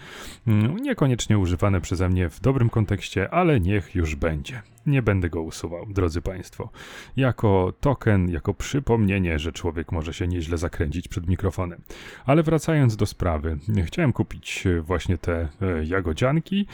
Mm, 0.47 0.77
niekoniecznie 0.77 1.39
używane 1.39 1.81
przeze 1.81 2.09
mnie 2.09 2.29
w 2.29 2.41
dobrym 2.41 2.71
kontekście, 2.71 3.31
ale 3.31 3.61
niech 3.61 3.95
już 3.95 4.15
będzie 4.15 4.63
nie 4.87 5.03
będę 5.03 5.31
go 5.31 5.43
usuwał, 5.43 5.87
drodzy 5.87 6.23
Państwo. 6.23 6.71
Jako 7.17 7.73
token, 7.81 8.29
jako 8.29 8.55
przypomnienie, 8.55 9.39
że 9.39 9.53
człowiek 9.53 9.93
może 9.93 10.15
się 10.15 10.29
nieźle 10.29 10.59
zakręcić 10.59 11.09
przed 11.09 11.29
mikrofonem. 11.29 11.81
Ale 12.27 12.43
wracając 12.43 12.97
do 12.97 13.07
sprawy, 13.07 13.59
chciałem 13.85 14.13
kupić 14.13 14.65
właśnie 14.83 15.19
te 15.19 15.49
e, 15.63 15.85
jagodzianki, 15.85 16.67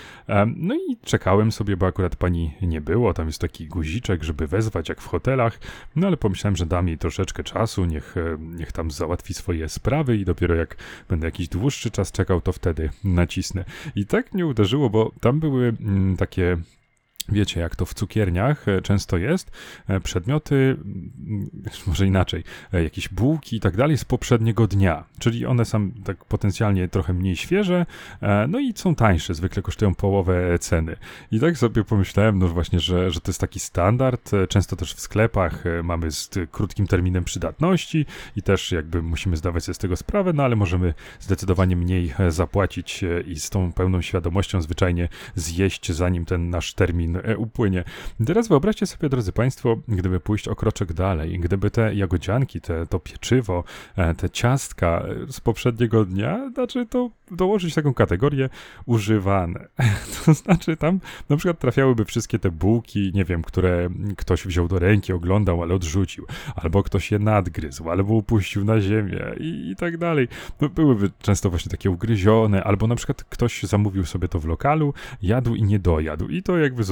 no 0.56 0.74
i 0.74 0.96
czekałem 1.04 1.52
sobie, 1.52 1.76
bo 1.76 1.86
akurat 1.86 2.16
pani 2.16 2.54
nie 2.62 2.80
było, 2.80 3.14
tam 3.14 3.26
jest 3.26 3.40
taki 3.40 3.66
guziczek, 3.68 4.22
żeby 4.22 4.46
wezwać 4.46 4.88
jak 4.88 5.00
w 5.00 5.06
hotelach, 5.06 5.60
no 5.96 6.06
ale 6.06 6.16
pomyślałem, 6.16 6.56
że 6.56 6.66
dam 6.66 6.88
jej 6.88 6.98
troszeczkę 6.98 7.44
czasu, 7.44 7.84
niech, 7.84 8.16
e, 8.16 8.36
niech 8.40 8.72
tam 8.72 8.90
załatwi 8.90 9.34
swoje 9.34 9.68
sprawy 9.68 10.16
i 10.16 10.24
dopiero 10.24 10.54
jak 10.54 10.76
będę 11.08 11.26
jakiś 11.26 11.48
dłuższy 11.48 11.90
czas 11.90 12.12
czekał, 12.12 12.40
to 12.40 12.52
wtedy 12.52 12.90
nacisnę. 13.04 13.64
I 13.96 14.06
tak 14.06 14.34
nie 14.34 14.46
uderzyło, 14.46 14.90
bo 14.90 15.12
tam 15.20 15.40
były 15.40 15.68
mm, 15.80 16.16
takie 16.16 16.56
Wiecie, 17.28 17.60
jak 17.60 17.76
to 17.76 17.86
w 17.86 17.94
cukierniach 17.94 18.68
e, 18.68 18.82
często 18.82 19.16
jest, 19.16 19.50
e, 19.88 20.00
przedmioty, 20.00 20.76
może 21.86 22.06
inaczej, 22.06 22.44
e, 22.72 22.82
jakieś 22.82 23.08
bułki 23.08 23.56
i 23.56 23.60
tak 23.60 23.76
dalej 23.76 23.98
z 23.98 24.04
poprzedniego 24.04 24.66
dnia, 24.66 25.04
czyli 25.18 25.46
one 25.46 25.64
są 25.64 25.90
tak 26.04 26.24
potencjalnie 26.24 26.88
trochę 26.88 27.12
mniej 27.12 27.36
świeże, 27.36 27.86
no 28.48 28.60
i 28.60 28.72
są 28.76 28.94
tańsze, 28.94 29.34
zwykle 29.34 29.62
kosztują 29.62 29.94
połowę 29.94 30.58
ceny. 30.58 30.96
I 31.30 31.40
tak 31.40 31.58
sobie 31.58 31.84
pomyślałem, 31.84 32.38
no 32.38 32.48
właśnie, 32.48 32.80
że, 32.80 33.10
że 33.10 33.20
to 33.20 33.30
jest 33.30 33.40
taki 33.40 33.60
standard, 33.60 34.30
często 34.48 34.76
też 34.76 34.94
w 34.94 35.00
sklepach 35.00 35.64
mamy 35.84 36.10
z 36.10 36.30
krótkim 36.50 36.86
terminem 36.86 37.24
przydatności 37.24 38.06
i 38.36 38.42
też 38.42 38.72
jakby 38.72 39.02
musimy 39.02 39.36
zdawać 39.36 39.64
sobie 39.64 39.74
z 39.74 39.78
tego 39.78 39.96
sprawę, 39.96 40.32
no 40.32 40.42
ale 40.42 40.56
możemy 40.56 40.94
zdecydowanie 41.20 41.76
mniej 41.76 42.14
zapłacić 42.28 43.04
i 43.26 43.36
z 43.40 43.50
tą 43.50 43.72
pełną 43.72 44.02
świadomością 44.02 44.62
zwyczajnie 44.62 45.08
zjeść, 45.34 45.92
zanim 45.92 46.24
ten 46.24 46.50
nasz 46.50 46.74
termin 46.74 47.11
upłynie. 47.36 47.84
Teraz 48.26 48.48
wyobraźcie 48.48 48.86
sobie, 48.86 49.08
drodzy 49.08 49.32
Państwo, 49.32 49.76
gdyby 49.88 50.20
pójść 50.20 50.48
o 50.48 50.56
kroczek 50.56 50.92
dalej, 50.92 51.38
gdyby 51.38 51.70
te 51.70 51.94
jagodzianki, 51.94 52.60
te, 52.60 52.86
to 52.86 53.00
pieczywo, 53.00 53.64
e, 53.96 54.14
te 54.14 54.30
ciastka 54.30 55.04
z 55.30 55.40
poprzedniego 55.40 56.04
dnia, 56.04 56.50
znaczy 56.54 56.86
to 56.86 57.10
dołożyć 57.30 57.74
taką 57.74 57.94
kategorię 57.94 58.48
używane. 58.86 59.68
To 60.24 60.34
znaczy 60.34 60.76
tam 60.76 61.00
na 61.28 61.36
przykład 61.36 61.58
trafiałyby 61.58 62.04
wszystkie 62.04 62.38
te 62.38 62.50
bułki, 62.50 63.12
nie 63.14 63.24
wiem, 63.24 63.42
które 63.42 63.88
ktoś 64.16 64.46
wziął 64.46 64.68
do 64.68 64.78
ręki, 64.78 65.12
oglądał, 65.12 65.62
ale 65.62 65.74
odrzucił, 65.74 66.26
albo 66.56 66.82
ktoś 66.82 67.10
je 67.10 67.18
nadgryzł, 67.18 67.90
albo 67.90 68.14
upuścił 68.14 68.64
na 68.64 68.80
ziemię 68.80 69.20
i, 69.40 69.70
i 69.70 69.76
tak 69.76 69.96
dalej. 69.96 70.28
No, 70.60 70.68
byłyby 70.68 71.10
często 71.22 71.50
właśnie 71.50 71.70
takie 71.70 71.90
ugryzione, 71.90 72.64
albo 72.64 72.86
na 72.86 72.94
przykład 72.94 73.24
ktoś 73.24 73.62
zamówił 73.62 74.04
sobie 74.04 74.28
to 74.28 74.38
w 74.38 74.46
lokalu, 74.46 74.94
jadł 75.22 75.54
i 75.54 75.62
nie 75.62 75.78
dojadł 75.78 76.28
i 76.28 76.42
to 76.42 76.58
jakby 76.58 76.84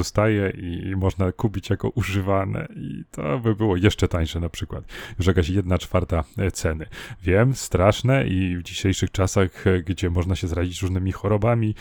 i, 0.55 0.89
i 0.89 0.97
można 0.97 1.33
kupić 1.33 1.71
jako 1.71 1.89
używane 1.89 2.69
i 2.77 3.05
to 3.11 3.39
by 3.39 3.55
było 3.55 3.77
jeszcze 3.77 4.09
tańsze 4.09 4.41
na 4.41 4.49
przykład. 4.49 4.85
Już 5.19 5.27
jakaś 5.27 5.49
jedna 5.49 5.79
czwarta 5.79 6.25
e, 6.39 6.51
ceny. 6.51 6.87
Wiem, 7.23 7.55
straszne 7.55 8.27
i 8.27 8.57
w 8.57 8.63
dzisiejszych 8.63 9.11
czasach, 9.11 9.67
e, 9.67 9.83
gdzie 9.83 10.11
można 10.11 10.37
się 10.37 10.49
zrazić 10.49 10.83
różnymi 10.83 11.13
chorobami, 11.13 11.75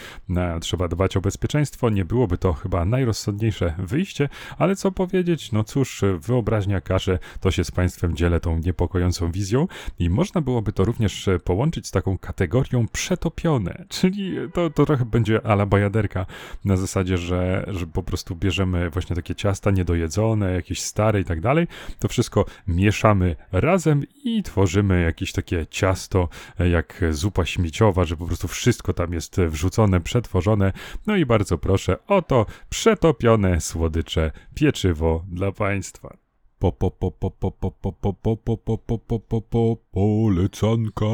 trzeba 0.61 0.87
dbać 0.87 1.17
o 1.17 1.21
bezpieczeństwo, 1.21 1.89
nie 1.89 2.05
byłoby 2.05 2.37
to 2.37 2.53
chyba 2.53 2.85
najrozsądniejsze 2.85 3.73
wyjście, 3.77 4.29
ale 4.57 4.75
co 4.75 4.91
powiedzieć, 4.91 5.51
no 5.51 5.63
cóż, 5.63 6.01
wyobraźnia 6.19 6.81
każe, 6.81 7.19
to 7.39 7.51
się 7.51 7.63
z 7.63 7.71
Państwem 7.71 8.15
dzielę 8.15 8.39
tą 8.39 8.59
niepokojącą 8.59 9.31
wizją 9.31 9.67
i 9.99 10.09
można 10.09 10.41
byłoby 10.41 10.73
to 10.73 10.85
również 10.85 11.27
e, 11.27 11.39
połączyć 11.39 11.87
z 11.87 11.91
taką 11.91 12.17
kategorią 12.17 12.87
przetopione, 12.87 13.85
czyli 13.89 14.35
to, 14.53 14.69
to 14.69 14.85
trochę 14.85 15.05
będzie 15.05 15.45
ala 15.45 15.65
bajaderka 15.65 16.25
na 16.65 16.77
zasadzie, 16.77 17.17
że, 17.17 17.65
że 17.67 17.87
po 17.87 18.03
prostu 18.03 18.18
bierzemy 18.35 18.89
właśnie 18.89 19.15
takie 19.15 19.35
ciasta 19.35 19.71
niedojedzone, 19.71 20.53
jakieś 20.53 20.81
stare 20.81 21.21
i 21.21 21.25
tak 21.25 21.41
dalej, 21.41 21.67
to 21.99 22.07
wszystko 22.07 22.45
mieszamy 22.67 23.35
razem 23.51 24.03
i 24.23 24.43
tworzymy 24.43 25.01
jakieś 25.01 25.31
takie 25.31 25.67
ciasto 25.69 26.29
e, 26.59 26.69
jak 26.69 27.01
zupa 27.11 27.45
śmieciowa, 27.45 28.05
że 28.05 28.17
po 28.17 28.25
prostu 28.25 28.47
wszystko 28.47 28.93
tam 28.93 29.13
jest 29.13 29.37
wrzucone, 29.41 30.01
przetworzone. 30.01 30.73
No 31.07 31.15
i 31.15 31.25
bardzo 31.25 31.57
proszę, 31.57 31.97
oto 32.07 32.45
przetopione 32.69 33.61
słodycze 33.61 34.31
pieczywo 34.55 35.23
dla 35.27 35.51
Państwa. 35.51 36.17
Po, 36.59 36.71
po, 36.71 36.91
po, 36.91 37.11
po, 37.11 37.31
po, 37.31 37.51
po, 37.51 37.71
po, 37.71 37.91
po, 37.91 38.13
po, 38.13 38.37
po, 38.37 38.57
po, 38.57 38.99
po, 38.99 39.19
po, 39.19 39.41
po, 39.41 39.77
polecanka. 39.91 41.05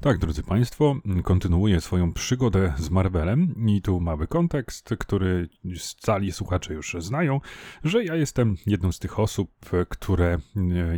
Tak, 0.00 0.18
drodzy 0.18 0.42
Państwo, 0.42 0.96
kontynuuję 1.24 1.80
swoją 1.80 2.12
przygodę 2.12 2.72
z 2.78 2.90
Marvelem 2.90 3.54
i 3.68 3.82
tu 3.82 4.00
mały 4.00 4.26
kontekst, 4.26 4.94
który 4.98 5.48
cali 5.98 6.32
słuchacze 6.32 6.74
już 6.74 6.96
znają, 6.98 7.40
że 7.84 8.04
ja 8.04 8.14
jestem 8.14 8.56
jedną 8.66 8.92
z 8.92 8.98
tych 8.98 9.18
osób, 9.18 9.50
które 9.88 10.38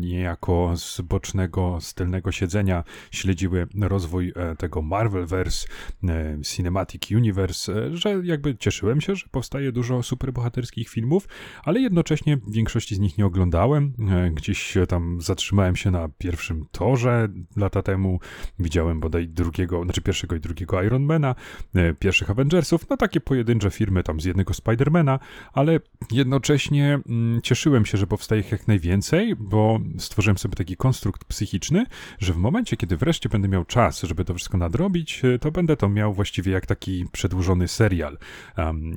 niejako 0.00 0.76
z 0.76 1.00
bocznego, 1.00 1.78
z 1.80 1.94
tylnego 1.94 2.32
siedzenia 2.32 2.84
śledziły 3.10 3.66
rozwój 3.80 4.32
e, 4.36 4.56
tego 4.56 4.82
Marvelverse, 4.82 5.66
e, 6.08 6.38
Cinematic 6.42 7.10
Universe, 7.10 7.72
e, 7.72 7.96
że 7.96 8.20
jakby 8.24 8.56
cieszyłem 8.56 9.00
się, 9.00 9.16
że 9.16 9.26
powstaje 9.30 9.72
dużo 9.72 10.02
superbohaterskich 10.02 10.88
filmów, 10.88 11.28
ale 11.64 11.80
jednocześnie 11.80 12.38
większości 12.48 12.94
z 12.94 12.98
nich 12.98 13.18
nie 13.18 13.26
oglądałem. 13.26 13.92
Gdzieś 14.32 14.78
tam 14.88 15.20
zatrzymałem 15.20 15.76
się 15.76 15.90
na 15.90 16.08
pierwszym 16.18 16.66
torze 16.72 17.28
lata 17.56 17.82
temu, 17.82 18.20
Widziałem 18.60 19.00
bodaj 19.00 19.28
drugiego, 19.28 19.84
znaczy 19.84 20.00
pierwszego 20.00 20.36
i 20.36 20.40
drugiego 20.40 20.82
Ironmana, 20.82 21.34
e, 21.74 21.94
pierwszych 21.94 22.30
Avengersów, 22.30 22.90
no 22.90 22.96
takie 22.96 23.20
pojedyncze 23.20 23.70
filmy 23.70 24.02
tam 24.02 24.20
z 24.20 24.24
jednego 24.24 24.54
Spidermana, 24.54 25.18
ale 25.52 25.80
jednocześnie 26.10 27.00
mm, 27.08 27.42
cieszyłem 27.42 27.86
się, 27.86 27.98
że 27.98 28.06
powstaje 28.06 28.40
ich 28.40 28.52
jak 28.52 28.68
najwięcej, 28.68 29.36
bo 29.36 29.80
stworzyłem 29.98 30.38
sobie 30.38 30.54
taki 30.54 30.76
konstrukt 30.76 31.24
psychiczny, 31.24 31.86
że 32.18 32.32
w 32.32 32.36
momencie, 32.36 32.76
kiedy 32.76 32.96
wreszcie 32.96 33.28
będę 33.28 33.48
miał 33.48 33.64
czas, 33.64 34.02
żeby 34.02 34.24
to 34.24 34.34
wszystko 34.34 34.58
nadrobić, 34.58 35.24
e, 35.24 35.38
to 35.38 35.50
będę 35.50 35.76
to 35.76 35.88
miał 35.88 36.14
właściwie 36.14 36.52
jak 36.52 36.66
taki 36.66 37.06
przedłużony 37.12 37.68
serial. 37.68 38.18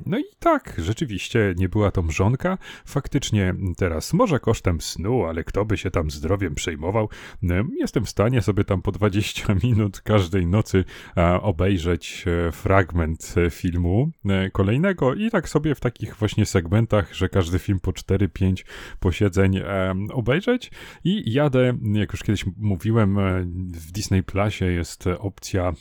No 0.06 0.18
i 0.18 0.24
tak, 0.38 0.74
rzeczywiście 0.78 1.54
nie 1.56 1.68
była 1.68 1.90
to 1.90 2.02
mrzonka. 2.02 2.58
Faktycznie 2.84 3.54
teraz, 3.76 4.12
może 4.12 4.40
kosztem 4.40 4.80
snu, 4.80 5.24
ale 5.24 5.44
kto 5.44 5.64
by 5.64 5.76
się 5.76 5.90
tam 5.90 6.10
zdrowiem 6.10 6.54
przejmował, 6.54 7.08
jestem 7.78 8.04
w 8.04 8.10
stanie 8.10 8.42
sobie 8.42 8.64
tam 8.64 8.82
po 8.82 8.92
20 8.92 9.53
minut 9.62 10.00
każdej 10.00 10.46
nocy 10.46 10.84
obejrzeć 11.42 12.24
fragment 12.52 13.34
filmu 13.50 14.10
kolejnego 14.52 15.14
i 15.14 15.30
tak 15.30 15.48
sobie 15.48 15.74
w 15.74 15.80
takich 15.80 16.16
właśnie 16.16 16.46
segmentach, 16.46 17.14
że 17.14 17.28
każdy 17.28 17.58
film 17.58 17.80
po 17.80 17.90
4-5 17.90 18.64
posiedzeń 19.00 19.60
obejrzeć. 20.12 20.70
I 21.04 21.32
jadę, 21.32 21.72
jak 21.92 22.12
już 22.12 22.22
kiedyś 22.22 22.44
mówiłem, 22.56 23.16
w 23.70 23.92
Disney 23.92 24.22
Plusie 24.22 24.64
jest 24.64 25.04
opcja 25.18 25.72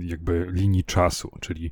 jakby 0.00 0.46
linii 0.52 0.84
czasu, 0.84 1.30
czyli 1.40 1.70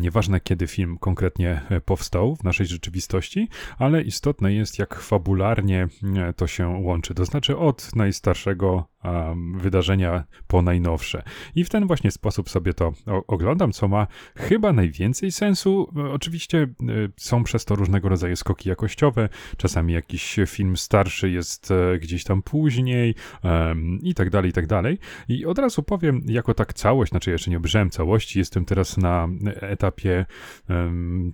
nieważne 0.00 0.40
kiedy 0.40 0.66
film 0.66 0.98
konkretnie 0.98 1.60
powstał 1.84 2.36
w 2.36 2.44
naszej 2.44 2.66
rzeczywistości, 2.66 3.48
ale 3.78 4.02
istotne 4.02 4.54
jest 4.54 4.78
jak 4.78 4.94
fabularnie 4.94 5.88
to 6.36 6.46
się 6.46 6.68
łączy, 6.68 7.14
to 7.14 7.24
znaczy 7.24 7.56
od 7.56 7.96
najstarszego 7.96 8.84
um, 9.04 9.58
wydarzenia 9.58 10.24
po 10.46 10.62
najnowsze. 10.62 11.22
I 11.54 11.64
w 11.64 11.70
ten 11.70 11.86
właśnie 11.86 12.10
sposób 12.10 12.50
sobie 12.50 12.74
to 12.74 12.92
oglądam, 13.26 13.72
co 13.72 13.88
ma 13.88 14.06
chyba 14.36 14.72
najwięcej 14.72 15.32
sensu. 15.32 15.92
Oczywiście 16.12 16.58
y, 16.58 17.12
są 17.16 17.44
przez 17.44 17.64
to 17.64 17.74
różnego 17.74 18.08
rodzaju 18.08 18.36
skoki 18.36 18.68
jakościowe, 18.68 19.28
czasami 19.56 19.92
jakiś 19.92 20.36
film 20.46 20.76
starszy 20.76 21.30
jest 21.30 21.70
e, 21.70 21.98
gdzieś 21.98 22.24
tam 22.24 22.42
później 22.42 23.14
um, 23.42 23.98
i 24.02 24.14
tak 24.14 24.30
dalej, 24.30 24.50
i 24.50 24.52
tak 24.52 24.66
dalej. 24.66 24.98
I 25.28 25.46
od 25.46 25.58
razu 25.58 25.82
powiem, 25.82 26.22
jako 26.26 26.54
tak 26.54 26.74
całość, 26.74 27.10
znaczy 27.10 27.30
jeszcze 27.30 27.50
nie 27.50 27.56
obejrzałem 27.56 27.90
całości, 27.90 28.38
jestem 28.38 28.64
teraz 28.64 28.96
na 28.96 29.28
etapie 29.60 30.26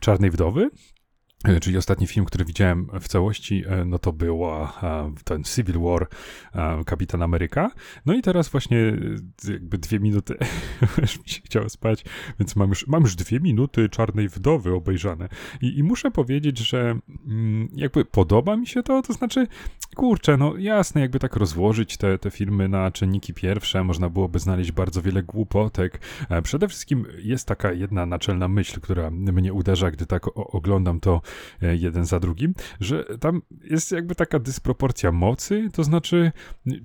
Czarnej 0.01 0.31
Wdowy, 0.31 0.57
E, 0.57 0.96
czyli 1.61 1.77
ostatni 1.77 2.07
film, 2.07 2.27
który 2.27 2.45
widziałem 2.45 2.89
w 3.01 3.09
całości, 3.09 3.65
e, 3.67 3.85
no 3.85 3.99
to 3.99 4.13
była 4.13 4.81
e, 4.83 5.15
ten 5.25 5.45
Civil 5.45 5.81
War 5.81 6.09
Kapitan 6.87 7.23
Ameryka. 7.23 7.71
No 8.07 8.15
i 8.15 8.23
teraz 8.23 8.49
właśnie 8.49 8.79
jakby 9.49 9.79
dwie 9.79 10.01
minuty, 10.01 10.35
już 11.03 11.19
mi 11.23 11.29
się 11.29 11.41
chciało 11.45 11.69
spać, 11.69 12.05
więc 12.41 12.57
mam 12.57 12.69
już, 12.69 12.87
mam 12.87 13.03
już 13.03 13.17
dwie 13.17 13.41
minuty 13.41 13.89
Czarnej 13.89 14.29
Wdowy 14.29 14.75
obejrzane. 14.75 15.29
I, 15.61 15.79
i 15.79 15.83
muszę 15.83 16.11
powiedzieć, 16.11 16.59
że 16.59 16.99
mm, 17.27 17.69
jakby 17.75 18.05
podoba 18.05 18.57
mi 18.57 18.67
się 18.67 18.83
to, 18.83 19.03
to 19.03 19.13
znaczy, 19.13 19.47
kurczę, 19.97 20.37
no 20.37 20.57
jasne, 20.57 21.01
jakby 21.01 21.19
tak 21.19 21.37
rozłożyć 21.37 21.97
te, 21.97 22.19
te 22.19 22.31
filmy 22.31 22.69
na 22.69 22.91
czynniki 22.91 23.35
pierwsze, 23.35 23.85
można 23.85 24.09
byłoby 24.09 24.39
znaleźć 24.39 24.73
bardzo 24.73 25.03
wiele 25.03 25.23
głupotek. 25.23 26.01
Przede 26.43 26.69
wszystkim 26.69 27.07
jest 27.19 27.49
taka 27.49 27.73
jedna 27.73 28.07
naczelna 28.07 28.49
myśl, 28.49 28.81
która 28.81 29.11
mnie 29.11 29.53
uderza, 29.53 29.91
gdy 29.91 30.07
tak 30.07 30.39
oglądam 30.55 31.01
to 31.01 31.17
E, 31.17 31.26
jeden 31.61 32.05
za 32.05 32.21
drugim, 32.21 32.55
że 32.81 33.05
tam 33.21 33.43
jest 33.65 33.93
jakby 33.93 34.15
taka 34.15 34.39
dysproporcja 34.39 35.13
mocy, 35.13 35.69
to 35.73 35.85
znaczy 35.85 36.33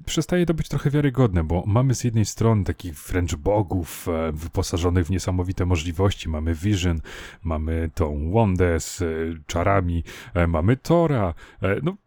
przestaje 0.05 0.45
to 0.45 0.53
być 0.53 0.69
trochę 0.69 0.89
wiarygodne, 0.89 1.43
bo 1.43 1.63
mamy 1.67 1.95
z 1.95 2.03
jednej 2.03 2.25
strony 2.25 2.63
takich 2.63 2.93
wręcz 2.93 3.35
bogów 3.35 4.07
e, 4.07 4.31
wyposażonych 4.31 5.05
w 5.05 5.09
niesamowite 5.09 5.65
możliwości, 5.65 6.29
mamy 6.29 6.55
Vision, 6.55 7.01
mamy 7.43 7.89
tą 7.95 8.31
Wondę 8.31 8.79
z 8.79 9.01
e, 9.01 9.05
czarami, 9.47 10.03
mamy 10.47 10.77
Tora, 10.77 11.33
no 11.83 11.97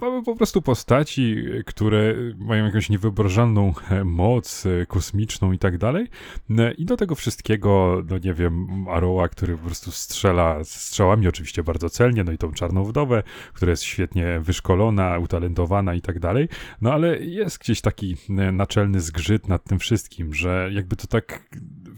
mamy 0.00 0.22
po 0.22 0.36
prostu 0.36 0.62
postaci, 0.62 1.36
które 1.66 2.14
mają 2.38 2.64
jakąś 2.64 2.90
niewyobrażalną 2.90 3.74
moc 4.04 4.64
kosmiczną 4.88 5.52
i 5.52 5.58
tak 5.58 5.78
dalej. 5.78 6.08
I 6.78 6.84
do 6.84 6.96
tego 6.96 7.14
wszystkiego, 7.14 8.02
no 8.10 8.18
nie 8.18 8.34
wiem, 8.34 8.86
Aroa, 8.88 9.28
który 9.28 9.56
po 9.56 9.66
prostu 9.66 9.90
strzela 9.90 10.64
strzałami 10.64 11.28
oczywiście 11.28 11.62
bardzo 11.62 11.83
celnie, 11.88 12.24
no 12.24 12.32
i 12.32 12.38
tą 12.38 12.52
czarną 12.52 12.84
wdowę, 12.84 13.22
która 13.52 13.70
jest 13.70 13.82
świetnie 13.82 14.40
wyszkolona, 14.40 15.18
utalentowana 15.18 15.94
i 15.94 16.00
tak 16.00 16.18
dalej. 16.18 16.48
No 16.80 16.92
ale 16.92 17.18
jest 17.18 17.58
gdzieś 17.58 17.80
taki 17.80 18.16
e, 18.28 18.52
naczelny 18.52 19.00
zgrzyt 19.00 19.48
nad 19.48 19.64
tym 19.64 19.78
wszystkim, 19.78 20.34
że 20.34 20.70
jakby 20.72 20.96
to 20.96 21.06
tak 21.06 21.48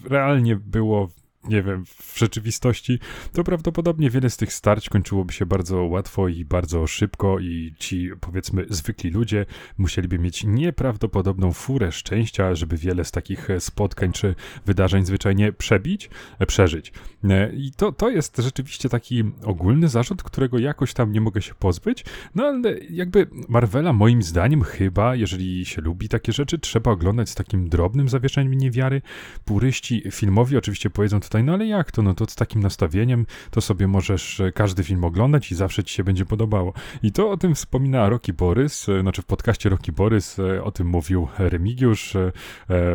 realnie 0.05 0.57
było 0.57 1.09
nie 1.49 1.63
wiem, 1.63 1.85
w 1.87 2.19
rzeczywistości, 2.19 2.99
to 3.33 3.45
prawdopodobnie 3.45 4.11
wiele 4.11 4.31
z 4.31 4.37
tych 4.37 4.53
starć 4.53 4.89
kończyłoby 4.89 5.33
się 5.33 5.47
bardzo 5.47 5.83
łatwo 5.83 6.29
i 6.29 6.45
bardzo 6.45 6.87
szybko 6.87 7.39
i 7.39 7.75
ci, 7.79 8.11
powiedzmy, 8.21 8.67
zwykli 8.69 9.11
ludzie 9.11 9.47
musieliby 9.79 10.19
mieć 10.19 10.45
nieprawdopodobną 10.45 11.53
furę 11.53 11.93
szczęścia, 11.93 12.55
żeby 12.55 12.77
wiele 12.77 13.05
z 13.05 13.11
takich 13.11 13.49
spotkań 13.59 14.13
czy 14.13 14.35
wydarzeń 14.67 15.07
zwyczajnie 15.07 15.53
przebić, 15.53 16.11
przeżyć. 16.47 16.93
E, 17.25 17.53
I 17.53 17.73
to, 17.77 17.93
to 17.93 18.11
jest 18.11 18.37
rzeczywiście 18.37 18.89
taki 18.89 19.25
ogólny 19.45 19.89
zarzut, 19.89 20.23
którego 20.23 20.59
jakoś 20.59 20.95
tam 20.95 21.13
nie 21.13 21.21
mogę 21.21 21.43
się 21.43 21.55
pozbyć, 21.55 22.05
no 22.35 22.45
ale 22.45 22.79
jakby 22.91 23.27
Marvela 23.49 23.93
moim 23.93 24.23
zdaniem 24.23 24.63
chyba, 24.63 25.15
jeżeli 25.15 25.65
się 25.65 25.83
lubi 25.83 26.09
takie 26.09 26.33
rzeczy, 26.33 26.59
trzeba 26.59 26.91
oglądać 26.91 27.31
z 27.31 27.35
takim 27.35 27.69
drobnym 27.69 28.09
zawieszeniem 28.09 28.55
niewiary. 28.55 29.03
Puryści 29.45 30.03
filmowi 30.11 30.57
oczywiście 30.57 30.91
powiedzą 30.91 31.21
tutaj 31.21 31.36
tutaj, 31.37 31.45
no 31.45 31.53
ale 31.53 31.67
jak 31.67 31.93
to? 31.93 32.03
No 32.03 32.15
to 32.15 32.27
z 32.27 32.35
takim 32.35 32.63
nastawieniem 32.63 33.27
to 33.51 33.61
sobie 33.61 33.89
możesz 33.89 34.41
e, 34.41 34.53
każdy 34.53 34.85
film 34.85 35.05
oglądać 35.05 35.53
i 35.53 35.55
zawsze 35.55 35.85
ci 35.85 35.95
się 35.95 36.05
będzie 36.05 36.27
podobało. 36.27 36.73
I 37.03 37.13
to 37.13 37.31
o 37.31 37.37
tym 37.37 37.55
wspomina 37.55 38.09
Roki 38.09 38.33
Borys, 38.33 38.89
e, 38.89 39.01
znaczy 39.01 39.23
w 39.23 39.25
podcaście 39.25 39.69
Roki 39.69 39.93
Borys 39.93 40.39
e, 40.39 40.65
o 40.65 40.71
tym 40.71 40.87
mówił 40.87 41.29
Remigiusz, 41.39 42.17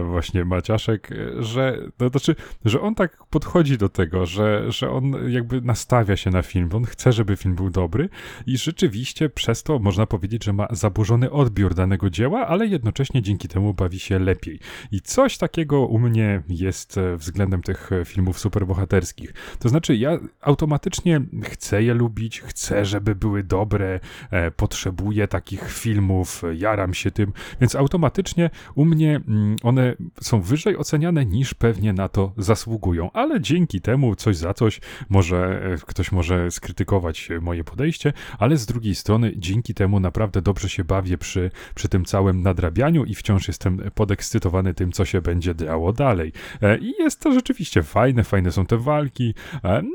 właśnie 0.04 0.46
Maciaszek, 0.46 1.10
że 1.40 1.78
to 1.98 2.10
znaczy, 2.10 2.36
że 2.66 2.82
on 2.82 2.96
tak 2.96 3.26
podchodzi 3.30 3.78
do 3.78 3.90
tego, 3.90 4.26
że, 4.26 4.72
że 4.72 4.92
on 4.92 5.32
jakby 5.32 5.62
nastawia 5.62 6.18
się 6.18 6.30
na 6.30 6.42
film, 6.42 6.70
on 6.74 6.86
chce, 6.86 7.12
żeby 7.12 7.36
film 7.36 7.56
był 7.56 7.70
dobry 7.70 8.10
i 8.46 8.58
rzeczywiście 8.58 9.30
przez 9.30 9.64
to 9.64 9.80
można 9.80 10.06
powiedzieć, 10.06 10.44
że 10.44 10.54
ma 10.54 10.68
zaburzony 10.72 11.32
odbiór 11.32 11.74
danego 11.74 12.10
dzieła, 12.10 12.48
ale 12.48 12.68
jednocześnie 12.68 13.22
dzięki 13.22 13.48
temu 13.48 13.74
bawi 13.74 14.00
się 14.00 14.20
lepiej. 14.20 14.60
I 14.92 15.02
coś 15.02 15.38
takiego 15.38 15.88
u 15.88 16.00
mnie 16.00 16.44
jest 16.50 17.00
względem 17.18 17.62
tych 17.62 17.90
filmów 18.06 18.31
filmów 18.32 18.40
superbohaterskich. 18.40 19.34
To 19.60 19.70
znaczy, 19.70 19.96
ja 19.96 20.18
automatycznie 20.42 21.22
chcę 21.44 21.84
je 21.84 21.94
lubić, 21.94 22.42
chcę, 22.42 22.86
żeby 22.86 23.16
były 23.16 23.44
dobre, 23.44 24.00
e, 24.32 24.52
potrzebuję 24.52 25.28
takich 25.28 25.72
filmów, 25.72 26.44
jaram 26.54 26.94
się 26.94 27.12
tym, 27.12 27.34
więc 27.62 27.76
automatycznie 27.76 28.50
u 28.76 28.86
mnie 28.86 29.16
mm, 29.16 29.56
one 29.64 29.96
są 30.22 30.42
wyżej 30.42 30.78
oceniane 30.78 31.26
niż 31.26 31.54
pewnie 31.54 31.94
na 31.94 32.10
to 32.10 32.34
zasługują, 32.38 33.12
ale 33.12 33.42
dzięki 33.42 33.82
temu 33.82 34.16
coś 34.16 34.38
za 34.38 34.54
coś 34.54 34.82
może 35.10 35.62
e, 35.74 35.78
ktoś 35.78 36.12
może 36.12 36.52
skrytykować 36.52 37.30
moje 37.42 37.64
podejście, 37.64 38.14
ale 38.40 38.58
z 38.58 38.66
drugiej 38.66 38.96
strony 38.96 39.34
dzięki 39.36 39.74
temu 39.74 40.00
naprawdę 40.00 40.42
dobrze 40.42 40.70
się 40.70 40.84
bawię 40.84 41.18
przy, 41.18 41.52
przy 41.76 41.90
tym 41.90 42.06
całym 42.06 42.42
nadrabianiu 42.42 43.06
i 43.06 43.16
wciąż 43.16 43.48
jestem 43.48 43.82
podekscytowany 43.96 44.74
tym, 44.74 44.92
co 44.92 45.06
się 45.06 45.22
będzie 45.22 45.56
działo 45.56 45.94
dalej. 45.94 46.34
E, 46.62 46.78
I 46.78 46.94
jest 47.00 47.20
to 47.20 47.32
rzeczywiście 47.32 47.84
fajne, 47.84 48.11
fajne, 48.12 48.24
fajne 48.24 48.52
są 48.52 48.66
te 48.66 48.78
walki, 48.78 49.34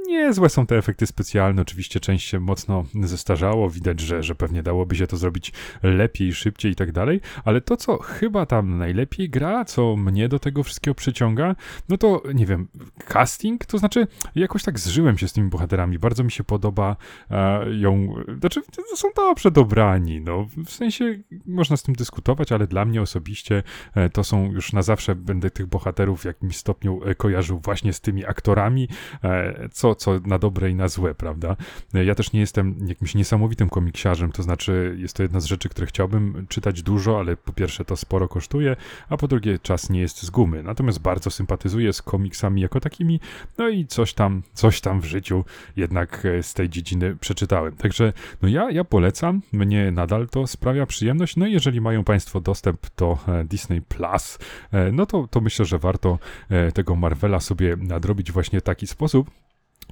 niezłe 0.07 0.49
są 0.49 0.67
te 0.67 0.77
efekty 0.77 1.07
specjalne, 1.07 1.63
oczywiście 1.63 2.01
część 2.01 2.29
się 2.29 2.41
mocno 2.41 2.85
zestarzało, 3.03 3.71
widać, 3.71 4.01
że, 4.01 4.23
że 4.23 4.35
pewnie 4.35 4.63
dałoby 4.63 4.97
się 4.97 5.07
to 5.07 5.17
zrobić 5.17 5.53
lepiej, 5.83 6.35
szybciej 6.35 6.73
i 6.73 6.75
tak 6.75 6.93
dalej, 6.93 7.21
ale 7.45 7.61
to, 7.61 7.77
co 7.77 7.99
chyba 7.99 8.47
tam 8.47 8.79
najlepiej 8.79 9.31
gra, 9.31 9.65
co 9.65 9.97
mnie 9.97 10.29
do 10.29 10.39
tego 10.39 10.63
wszystkiego 10.63 10.95
przyciąga, 10.95 11.57
no 11.89 11.99
to, 11.99 12.23
nie 12.35 12.47
wiem, 12.47 12.69
casting, 13.09 13.67
to 13.67 13.79
znaczy 13.79 14.07
jakoś 14.35 14.63
tak 14.63 14.79
zżyłem 14.79 15.19
się 15.19 15.29
z 15.29 15.33
tymi 15.33 15.49
bohaterami, 15.49 15.99
bardzo 15.99 16.25
mi 16.25 16.31
się 16.31 16.45
podoba 16.45 16.97
ją, 17.79 18.15
znaczy 18.41 18.61
są 18.95 19.09
dobrze 19.17 19.51
dobrani, 19.51 20.21
no, 20.21 20.47
w 20.67 20.71
sensie 20.71 21.19
można 21.47 21.77
z 21.77 21.83
tym 21.83 21.95
dyskutować, 21.95 22.53
ale 22.53 22.67
dla 22.67 22.85
mnie 22.85 23.03
osobiście 23.03 23.63
e, 23.95 24.11
to 24.11 24.25
są 24.25 24.53
już 24.53 24.73
na 24.73 24.83
zawsze 24.83 25.15
będę 25.15 25.51
tych 25.51 25.67
bohaterów 25.67 26.23
w 26.23 26.25
jakimś 26.25 26.57
stopniu 26.57 27.01
e, 27.05 27.15
kojarzył 27.15 27.59
właśnie 27.59 27.93
z 27.93 28.01
tymi 28.07 28.25
aktorami, 28.25 28.89
e, 29.25 29.69
co, 29.73 29.95
co 29.95 30.21
na 30.27 30.39
dobre 30.39 30.71
i 30.71 30.75
na 30.75 30.89
złe, 30.89 31.15
prawda? 31.15 31.57
E, 31.95 32.05
ja 32.05 32.15
też 32.15 32.33
nie 32.33 32.41
jestem 32.41 32.77
jakimś 32.87 33.15
niesamowitym 33.15 33.69
komiksiarzem, 33.69 34.33
to 34.33 34.43
znaczy 34.43 34.97
jest 34.99 35.17
to 35.17 35.23
jedna 35.23 35.41
z 35.41 35.45
rzeczy, 35.45 35.69
które 35.69 35.87
chciałbym 35.87 36.47
czytać 36.49 36.83
dużo, 36.83 37.19
ale 37.19 37.37
po 37.37 37.53
pierwsze 37.53 37.85
to 37.85 37.97
sporo 37.97 38.29
kosztuje, 38.29 38.77
a 39.09 39.17
po 39.17 39.29
drugie 39.29 39.59
czas 39.59 39.91
nie 39.91 40.01
jest 40.01 40.23
z 40.23 40.31
gumy. 40.31 40.63
Natomiast 40.63 40.99
bardzo 41.01 41.31
sympatyzuję 41.31 41.93
z 41.93 42.03
komiksami 42.03 42.63
jako 42.63 42.81
takimi, 42.81 43.21
no 43.59 43.69
i 43.69 43.87
coś 43.87 44.15
tam, 44.15 44.43
coś 44.53 44.81
tam 44.81 45.01
w 45.01 45.05
życiu 45.05 45.45
jednak 45.77 46.27
e, 46.27 46.43
z 46.43 46.55
tej 46.55 46.69
dziedziny 46.69 47.17
przeczytałem. 47.17 47.77
Także 47.77 48.13
no 48.43 48.49
ja, 48.49 48.71
ja 48.71 48.85
polecam, 48.85 49.43
mnie 49.53 49.91
nadal 49.91 50.29
to 50.29 50.47
sprawia 50.47 50.87
przyjemność, 50.87 51.37
no 51.37 51.47
i 51.47 51.53
jeżeli 51.53 51.81
mają 51.81 52.05
Państwo 52.05 52.41
dostęp 52.41 52.87
do 52.97 53.19
Disney 53.45 53.83
Plus, 53.83 54.39
no 54.93 55.07
to, 55.07 55.29
to 55.31 55.41
myślę, 55.41 55.65
że 55.65 55.79
warto 55.79 56.19
tego 56.75 56.97
Marvela 56.97 57.41
sobie 57.41 57.77
nadrobić 57.97 58.33
właśnie 58.33 58.61
taki 58.61 58.87
sposób. 58.87 59.31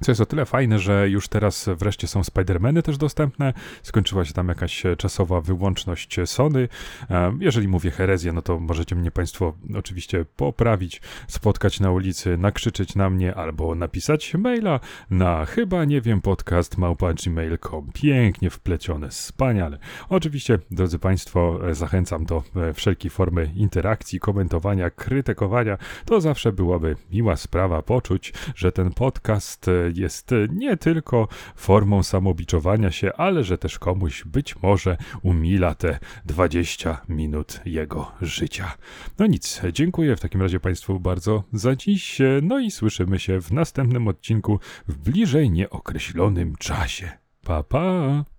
Co 0.01 0.11
jest 0.11 0.21
o 0.21 0.25
tyle 0.25 0.45
fajne, 0.45 0.79
że 0.79 1.09
już 1.09 1.27
teraz 1.27 1.69
wreszcie 1.77 2.07
są 2.07 2.21
Spider-Many 2.21 2.81
też 2.81 2.97
dostępne. 2.97 3.53
Skończyła 3.83 4.25
się 4.25 4.33
tam 4.33 4.47
jakaś 4.47 4.83
czasowa 4.97 5.41
wyłączność 5.41 6.17
Sony. 6.25 6.67
E, 7.09 7.37
Jeżeli 7.39 7.67
mówię 7.67 7.91
herezję, 7.91 8.33
no 8.33 8.41
to 8.41 8.59
możecie 8.59 8.95
mnie 8.95 9.11
Państwo 9.11 9.53
oczywiście 9.77 10.25
poprawić, 10.35 11.01
spotkać 11.27 11.79
na 11.79 11.91
ulicy, 11.91 12.37
nakrzyczeć 12.37 12.95
na 12.95 13.09
mnie 13.09 13.35
albo 13.35 13.75
napisać 13.75 14.33
maila 14.33 14.79
na 15.09 15.45
chyba 15.45 15.85
nie 15.85 16.01
wiem 16.01 16.21
podcast 16.21 16.77
małpa 16.77 17.13
gmail.com. 17.13 17.91
Pięknie 17.93 18.49
wplecione, 18.49 19.09
wspaniale. 19.09 19.77
Oczywiście, 20.09 20.59
drodzy 20.71 20.99
Państwo, 20.99 21.59
e, 21.69 21.75
zachęcam 21.75 22.25
do 22.25 22.43
e, 22.55 22.73
wszelkiej 22.73 23.11
formy 23.11 23.51
interakcji, 23.55 24.19
komentowania, 24.19 24.89
krytykowania. 24.89 25.77
To 26.05 26.21
zawsze 26.21 26.51
byłaby 26.51 26.95
miła 27.11 27.35
sprawa 27.35 27.81
poczuć, 27.81 28.33
że 28.55 28.71
ten 28.71 28.93
podcast 28.93 29.67
e, 29.67 29.84
jest 29.95 30.31
nie 30.49 30.77
tylko 30.77 31.27
formą 31.55 32.03
samobiczowania 32.03 32.91
się, 32.91 33.13
ale 33.13 33.43
że 33.43 33.57
też 33.57 33.79
komuś 33.79 34.23
być 34.23 34.61
może 34.61 34.97
umila 35.21 35.75
te 35.75 35.99
20 36.25 37.01
minut 37.09 37.61
jego 37.65 38.11
życia. 38.21 38.77
No 39.19 39.27
nic, 39.27 39.61
dziękuję 39.73 40.15
w 40.15 40.19
takim 40.19 40.41
razie 40.41 40.59
Państwu 40.59 40.99
bardzo 40.99 41.43
za 41.53 41.75
dziś, 41.75 42.21
no 42.41 42.59
i 42.59 42.71
słyszymy 42.71 43.19
się 43.19 43.41
w 43.41 43.51
następnym 43.51 44.07
odcinku 44.07 44.59
w 44.87 44.97
bliżej 44.97 45.51
nieokreślonym 45.51 46.55
czasie. 46.55 47.11
Pa, 47.43 47.63
pa! 47.63 48.34